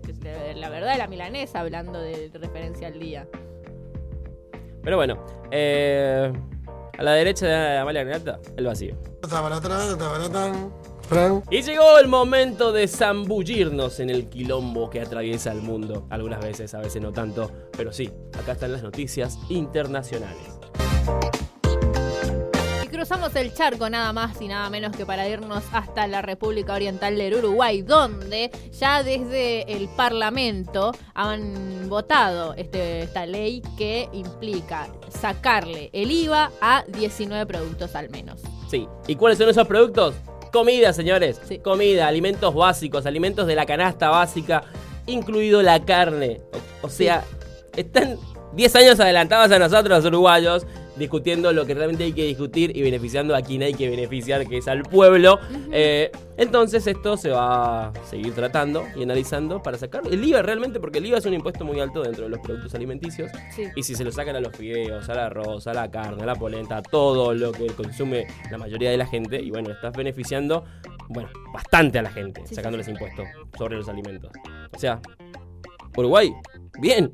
la 0.54 0.68
verdad 0.68 0.92
de 0.92 0.98
la 0.98 1.06
milanesa 1.06 1.60
hablando 1.60 1.98
de 1.98 2.30
referencia 2.34 2.88
al 2.88 2.98
día. 2.98 3.26
Pero 4.82 4.96
bueno, 4.98 5.24
eh, 5.50 6.30
a 6.98 7.02
la 7.02 7.12
derecha 7.12 7.46
de 7.46 7.78
Amalia 7.78 8.04
Granata, 8.04 8.38
el 8.58 8.66
vacío. 8.66 8.96
Y 11.50 11.62
llegó 11.62 11.98
el 11.98 12.08
momento 12.08 12.72
de 12.72 12.88
zambullirnos 12.88 14.00
en 14.00 14.10
el 14.10 14.28
quilombo 14.28 14.88
que 14.90 15.00
atraviesa 15.00 15.52
el 15.52 15.60
mundo. 15.60 16.06
Algunas 16.10 16.40
veces, 16.40 16.74
a 16.74 16.78
veces 16.80 17.02
no 17.02 17.12
tanto, 17.12 17.50
pero 17.76 17.92
sí, 17.92 18.10
acá 18.38 18.52
están 18.52 18.72
las 18.72 18.82
noticias 18.82 19.38
internacionales. 19.48 20.58
Y 22.82 22.88
cruzamos 22.88 23.34
el 23.36 23.52
charco 23.52 23.90
nada 23.90 24.12
más 24.12 24.40
y 24.40 24.48
nada 24.48 24.70
menos 24.70 24.96
que 24.96 25.04
para 25.04 25.28
irnos 25.28 25.62
hasta 25.72 26.06
la 26.06 26.22
República 26.22 26.74
Oriental 26.74 27.16
del 27.16 27.34
Uruguay, 27.34 27.82
donde 27.82 28.50
ya 28.78 29.02
desde 29.02 29.70
el 29.76 29.88
Parlamento 29.88 30.92
han 31.12 31.88
votado 31.88 32.54
este- 32.54 33.00
esta 33.02 33.26
ley 33.26 33.62
que 33.76 34.08
implica 34.12 34.88
sacarle 35.10 35.90
el 35.92 36.10
IVA 36.10 36.50
a 36.60 36.84
19 36.88 37.44
productos 37.46 37.94
al 37.94 38.08
menos. 38.10 38.40
Sí, 38.70 38.88
¿y 39.06 39.16
cuáles 39.16 39.38
son 39.38 39.48
esos 39.50 39.66
productos? 39.68 40.14
Comida, 40.54 40.92
señores. 40.92 41.40
Sí. 41.48 41.58
Comida, 41.58 42.06
alimentos 42.06 42.54
básicos, 42.54 43.06
alimentos 43.06 43.48
de 43.48 43.56
la 43.56 43.66
canasta 43.66 44.08
básica, 44.10 44.62
incluido 45.04 45.60
la 45.62 45.84
carne. 45.84 46.42
O, 46.80 46.86
o 46.86 46.88
sea, 46.88 47.24
están 47.76 48.18
10 48.54 48.76
años 48.76 49.00
adelantados 49.00 49.50
a 49.50 49.58
nosotros, 49.58 49.98
los 49.98 50.04
uruguayos, 50.04 50.64
discutiendo 50.96 51.52
lo 51.52 51.66
que 51.66 51.74
realmente 51.74 52.04
hay 52.04 52.12
que 52.12 52.24
discutir 52.24 52.76
y 52.76 52.82
beneficiando 52.82 53.34
a 53.34 53.42
quien 53.42 53.62
hay 53.62 53.74
que 53.74 53.88
beneficiar, 53.88 54.46
que 54.46 54.58
es 54.58 54.68
al 54.68 54.82
pueblo. 54.82 55.38
Eh, 55.72 56.10
entonces 56.36 56.86
esto 56.86 57.16
se 57.16 57.30
va 57.30 57.86
a 57.86 57.92
seguir 58.08 58.34
tratando 58.34 58.84
y 58.96 59.02
analizando 59.02 59.62
para 59.62 59.78
sacar 59.78 60.02
el 60.10 60.24
IVA 60.24 60.42
realmente, 60.42 60.80
porque 60.80 60.98
el 60.98 61.06
IVA 61.06 61.18
es 61.18 61.26
un 61.26 61.34
impuesto 61.34 61.64
muy 61.64 61.80
alto 61.80 62.02
dentro 62.02 62.24
de 62.24 62.30
los 62.30 62.40
productos 62.40 62.74
alimenticios. 62.74 63.30
Sí. 63.54 63.64
Y 63.74 63.82
si 63.82 63.94
se 63.94 64.04
lo 64.04 64.12
sacan 64.12 64.36
a 64.36 64.40
los 64.40 64.56
fideos, 64.56 65.08
al 65.08 65.18
arroz, 65.18 65.66
a 65.66 65.74
la 65.74 65.90
carne, 65.90 66.22
a 66.22 66.26
la 66.26 66.34
polenta, 66.34 66.78
a 66.78 66.82
todo 66.82 67.34
lo 67.34 67.52
que 67.52 67.66
consume 67.66 68.26
la 68.50 68.58
mayoría 68.58 68.90
de 68.90 68.96
la 68.96 69.06
gente, 69.06 69.40
y 69.40 69.50
bueno, 69.50 69.70
estás 69.70 69.96
beneficiando, 69.96 70.64
bueno, 71.08 71.28
bastante 71.52 71.98
a 71.98 72.02
la 72.02 72.10
gente, 72.10 72.42
Sí, 72.46 72.54
sacándoles 72.54 72.88
impuestos 72.88 73.26
sobre 73.56 73.76
los 73.76 73.88
alimentos. 73.88 74.30
O 74.74 74.78
sea, 74.78 75.00
Uruguay, 75.96 76.34
bien. 76.80 77.12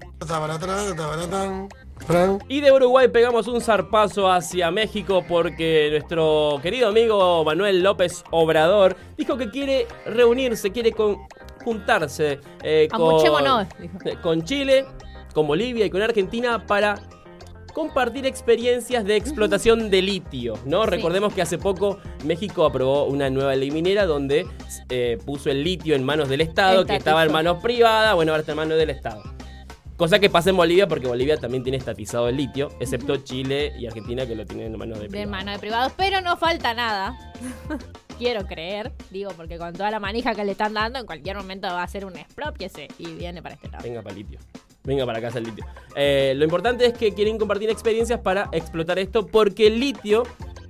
Y 2.48 2.60
de 2.60 2.72
Uruguay 2.72 3.08
pegamos 3.08 3.46
un 3.46 3.60
zarpazo 3.60 4.30
hacia 4.30 4.70
México 4.70 5.24
porque 5.28 5.88
nuestro 5.90 6.58
querido 6.62 6.88
amigo 6.88 7.44
Manuel 7.44 7.82
López 7.82 8.24
Obrador 8.30 8.96
dijo 9.16 9.36
que 9.36 9.50
quiere 9.50 9.86
reunirse, 10.06 10.70
quiere 10.72 10.92
con- 10.92 11.18
juntarse 11.64 12.40
eh, 12.62 12.88
con, 12.90 13.20
eh, 14.04 14.16
con 14.22 14.42
Chile, 14.44 14.86
con 15.34 15.46
Bolivia 15.46 15.84
y 15.86 15.90
con 15.90 16.02
Argentina 16.02 16.66
para 16.66 16.96
compartir 17.74 18.26
experiencias 18.26 19.04
de 19.04 19.14
explotación 19.14 19.90
de 19.90 20.02
litio, 20.02 20.54
¿no? 20.64 20.82
Sí. 20.84 20.90
Recordemos 20.90 21.32
que 21.32 21.42
hace 21.42 21.56
poco 21.58 21.98
México 22.24 22.64
aprobó 22.64 23.04
una 23.04 23.30
nueva 23.30 23.54
ley 23.54 23.70
minera 23.70 24.06
donde 24.06 24.44
eh, 24.88 25.18
puso 25.24 25.50
el 25.50 25.62
litio 25.62 25.94
en 25.94 26.02
manos 26.02 26.28
del 26.28 26.40
Estado, 26.40 26.84
que 26.84 26.96
estaba 26.96 27.22
en 27.24 27.30
manos 27.30 27.62
privadas, 27.62 28.14
bueno, 28.16 28.32
ahora 28.32 28.40
está 28.40 28.52
en 28.52 28.56
manos 28.56 28.76
del 28.76 28.90
Estado. 28.90 29.22
Cosa 30.00 30.18
que 30.18 30.30
pasa 30.30 30.48
en 30.48 30.56
Bolivia 30.56 30.88
porque 30.88 31.06
Bolivia 31.06 31.36
también 31.36 31.62
tiene 31.62 31.76
estatizado 31.76 32.26
el 32.30 32.38
litio, 32.38 32.70
excepto 32.80 33.18
Chile 33.18 33.74
y 33.78 33.86
Argentina 33.86 34.24
que 34.26 34.34
lo 34.34 34.46
tienen 34.46 34.72
en 34.72 34.78
manos 34.78 34.96
de 34.96 35.04
de 35.04 35.10
privados. 35.10 35.30
mano 35.30 35.52
de 35.52 35.58
privados, 35.58 35.92
pero 35.94 36.22
no 36.22 36.38
falta 36.38 36.72
nada. 36.72 37.18
Quiero 38.18 38.46
creer, 38.46 38.92
digo, 39.10 39.32
porque 39.36 39.58
con 39.58 39.74
toda 39.74 39.90
la 39.90 40.00
manija 40.00 40.34
que 40.34 40.42
le 40.42 40.52
están 40.52 40.72
dando, 40.72 41.00
en 41.00 41.04
cualquier 41.04 41.36
momento 41.36 41.66
va 41.66 41.82
a 41.82 41.86
ser 41.86 42.06
un 42.06 42.16
expropiese 42.16 42.88
y 42.98 43.12
viene 43.12 43.42
para 43.42 43.56
este 43.56 43.68
lado. 43.68 43.84
Venga 43.84 44.00
para 44.00 44.14
litio. 44.14 44.38
Venga 44.84 45.04
para 45.04 45.20
casa 45.20 45.36
el 45.36 45.44
litio. 45.44 45.66
Eh, 45.94 46.32
lo 46.34 46.44
importante 46.44 46.86
es 46.86 46.94
que 46.94 47.12
quieren 47.12 47.36
compartir 47.36 47.68
experiencias 47.68 48.20
para 48.20 48.48
explotar 48.52 48.98
esto 48.98 49.26
porque 49.26 49.66
el 49.66 49.80
litio 49.80 50.22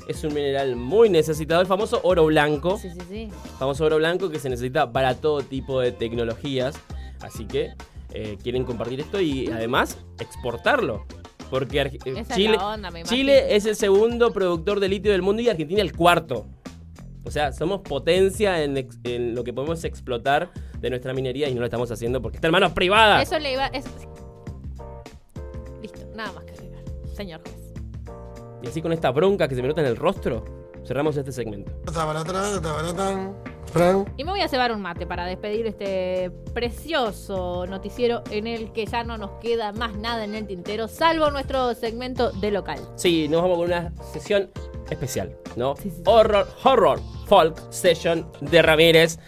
es 0.08 0.24
un 0.24 0.34
mineral 0.34 0.74
muy 0.74 1.08
necesitado, 1.08 1.60
el 1.60 1.68
famoso 1.68 2.00
oro 2.02 2.26
blanco. 2.26 2.78
Sí, 2.78 2.90
sí, 2.90 3.00
sí. 3.08 3.28
famoso 3.60 3.84
oro 3.84 3.98
blanco 3.98 4.28
que 4.28 4.40
se 4.40 4.50
necesita 4.50 4.90
para 4.90 5.14
todo 5.14 5.42
tipo 5.42 5.78
de 5.80 5.92
tecnologías. 5.92 6.74
Así 7.20 7.44
que 7.44 7.74
eh, 8.12 8.36
quieren 8.42 8.64
compartir 8.64 9.00
esto 9.00 9.20
y 9.20 9.46
además 9.48 9.98
exportarlo. 10.18 11.06
Porque 11.50 11.82
Arge- 11.84 12.00
eh, 12.06 12.12
Esa 12.20 12.20
es 12.20 12.28
Chile, 12.36 12.56
onda. 12.60 12.92
Chile 13.04 13.56
es 13.56 13.66
el 13.66 13.74
segundo 13.76 14.32
productor 14.32 14.78
de 14.80 14.88
litio 14.88 15.10
del 15.12 15.22
mundo 15.22 15.42
y 15.42 15.48
Argentina 15.48 15.82
el 15.82 15.94
cuarto. 15.96 16.46
O 17.24 17.30
sea, 17.30 17.52
somos 17.52 17.80
potencia 17.82 18.62
en, 18.62 18.74
lo 19.34 19.44
que 19.44 19.52
podemos 19.52 19.84
explotar 19.84 20.50
de 20.78 20.90
nuestra 20.90 21.12
minería 21.12 21.48
y 21.48 21.54
no 21.54 21.60
lo 21.60 21.66
estamos 21.66 21.90
haciendo 21.90 22.22
porque 22.22 22.36
está 22.38 22.48
en 22.48 22.52
manos 22.52 22.72
privadas. 22.72 23.22
Eso 23.28 23.38
le 23.38 23.52
iba. 23.52 23.66
es- 23.66 23.84
Listo, 25.82 26.00
nada 26.14 26.32
más 26.32 26.44
que 26.44 26.52
agregar. 26.52 26.82
Señor 27.14 27.40
juez. 27.42 27.56
Y 28.62 28.68
así 28.68 28.80
con 28.82 28.92
esta 28.92 29.10
bronca 29.10 29.48
que 29.48 29.54
se 29.54 29.62
me 29.62 29.68
nota 29.68 29.80
en 29.80 29.86
el 29.88 29.96
rostro, 29.96 30.44
cerramos 30.86 31.16
este 31.16 31.32
segmento. 31.32 31.72
Fran. 33.70 34.04
Y 34.16 34.24
me 34.24 34.30
voy 34.30 34.40
a 34.40 34.48
cebar 34.48 34.72
un 34.72 34.82
mate 34.82 35.06
para 35.06 35.24
despedir 35.24 35.66
este 35.66 36.30
precioso 36.52 37.66
noticiero 37.66 38.22
en 38.30 38.46
el 38.46 38.72
que 38.72 38.86
ya 38.86 39.04
no 39.04 39.18
nos 39.18 39.30
queda 39.40 39.72
más 39.72 39.96
nada 39.96 40.24
en 40.24 40.34
el 40.34 40.46
tintero, 40.46 40.88
salvo 40.88 41.30
nuestro 41.30 41.74
segmento 41.74 42.30
de 42.32 42.50
local. 42.50 42.78
Sí, 42.96 43.28
nos 43.28 43.42
vamos 43.42 43.58
con 43.58 43.66
una 43.66 43.92
sesión 44.12 44.50
especial, 44.90 45.36
¿no? 45.56 45.76
Sí, 45.76 45.90
sí, 45.90 45.96
sí. 45.96 46.02
Horror, 46.06 46.46
horror, 46.64 47.00
folk 47.26 47.56
session 47.70 48.26
de 48.40 48.62
Ramírez 48.62 49.18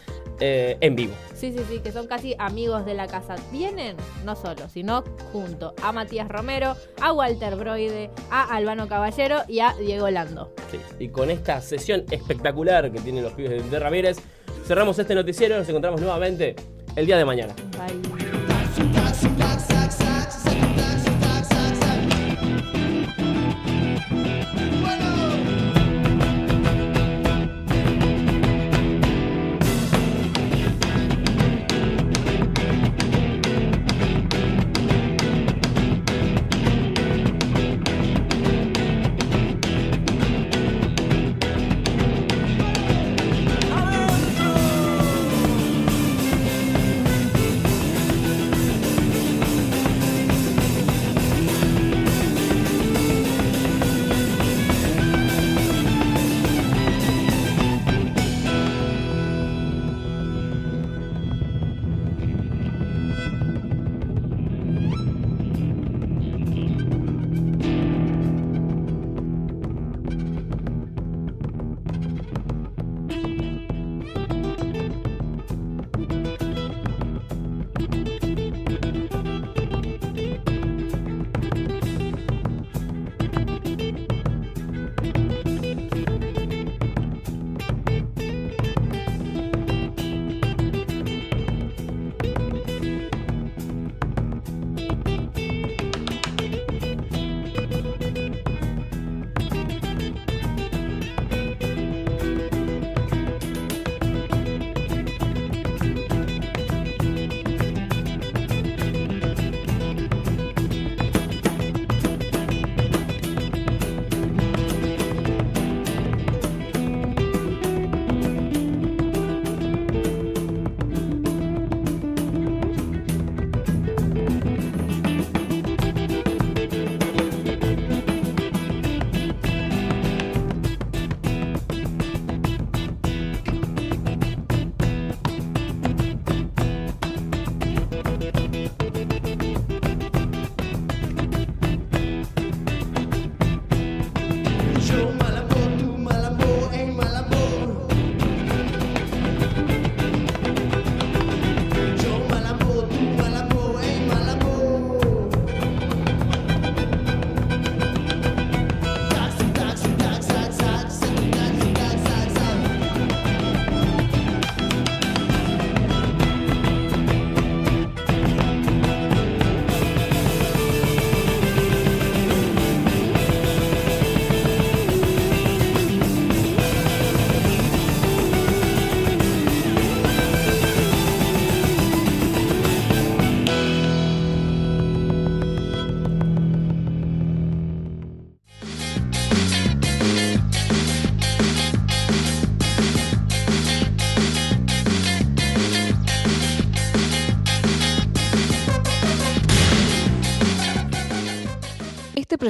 eh, 0.41 0.77
en 0.81 0.97
vivo. 0.97 1.15
Sí, 1.43 1.51
sí, 1.53 1.65
sí, 1.69 1.81
que 1.81 1.91
son 1.91 2.07
casi 2.07 2.37
amigos 2.39 2.87
de 2.87 2.95
la 2.95 3.09
casa. 3.09 3.35
Vienen 3.51 3.97
no 4.25 4.37
solo, 4.37 4.69
sino 4.69 5.03
junto 5.33 5.75
a 5.83 5.91
Matías 5.91 6.29
Romero, 6.29 6.77
a 7.01 7.13
Walter 7.13 7.57
Broide, 7.57 8.11
a 8.31 8.45
Albano 8.55 8.87
Caballero 8.87 9.39
y 9.49 9.59
a 9.59 9.75
Diego 9.75 10.09
Lando. 10.09 10.53
Sí, 10.71 10.79
Y 11.01 11.09
con 11.09 11.33
esta 11.33 11.61
sesión 11.61 12.05
espectacular 12.13 12.93
que 12.93 13.01
tienen 13.01 13.25
los 13.25 13.33
pibes 13.33 13.69
de- 13.69 13.79
Ramírez, 13.81 14.19
cerramos 14.69 14.97
este 15.01 15.17
noticiero. 15.17 15.59
Nos 15.59 15.69
encontramos 15.69 16.01
nuevamente 16.01 16.55
el 16.95 17.07
día 17.07 17.17
de 17.19 17.25
mañana. 17.25 17.55
Bye. 17.73 18.32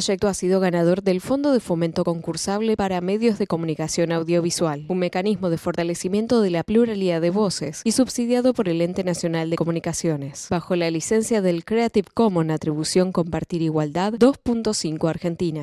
Proyecto 0.02 0.26
ha 0.26 0.34
sido 0.34 0.58
ganador 0.58 1.04
del 1.04 1.20
Fondo 1.20 1.52
de 1.52 1.60
Fomento 1.60 2.02
Concursable 2.02 2.76
para 2.76 3.00
Medios 3.00 3.38
de 3.38 3.46
Comunicación 3.46 4.10
Audiovisual, 4.10 4.84
un 4.88 4.98
mecanismo 4.98 5.48
de 5.48 5.58
fortalecimiento 5.58 6.40
de 6.40 6.50
la 6.50 6.64
pluralidad 6.64 7.20
de 7.20 7.30
voces 7.30 7.82
y 7.84 7.92
subsidiado 7.92 8.52
por 8.52 8.68
el 8.68 8.80
Ente 8.80 9.04
Nacional 9.04 9.48
de 9.48 9.54
Comunicaciones, 9.54 10.48
bajo 10.50 10.74
la 10.74 10.90
licencia 10.90 11.40
del 11.40 11.64
Creative 11.64 12.08
Commons 12.12 12.50
Atribución 12.50 13.12
Compartir 13.12 13.62
Igualdad 13.62 14.14
2.5 14.14 15.08
Argentina. 15.08 15.60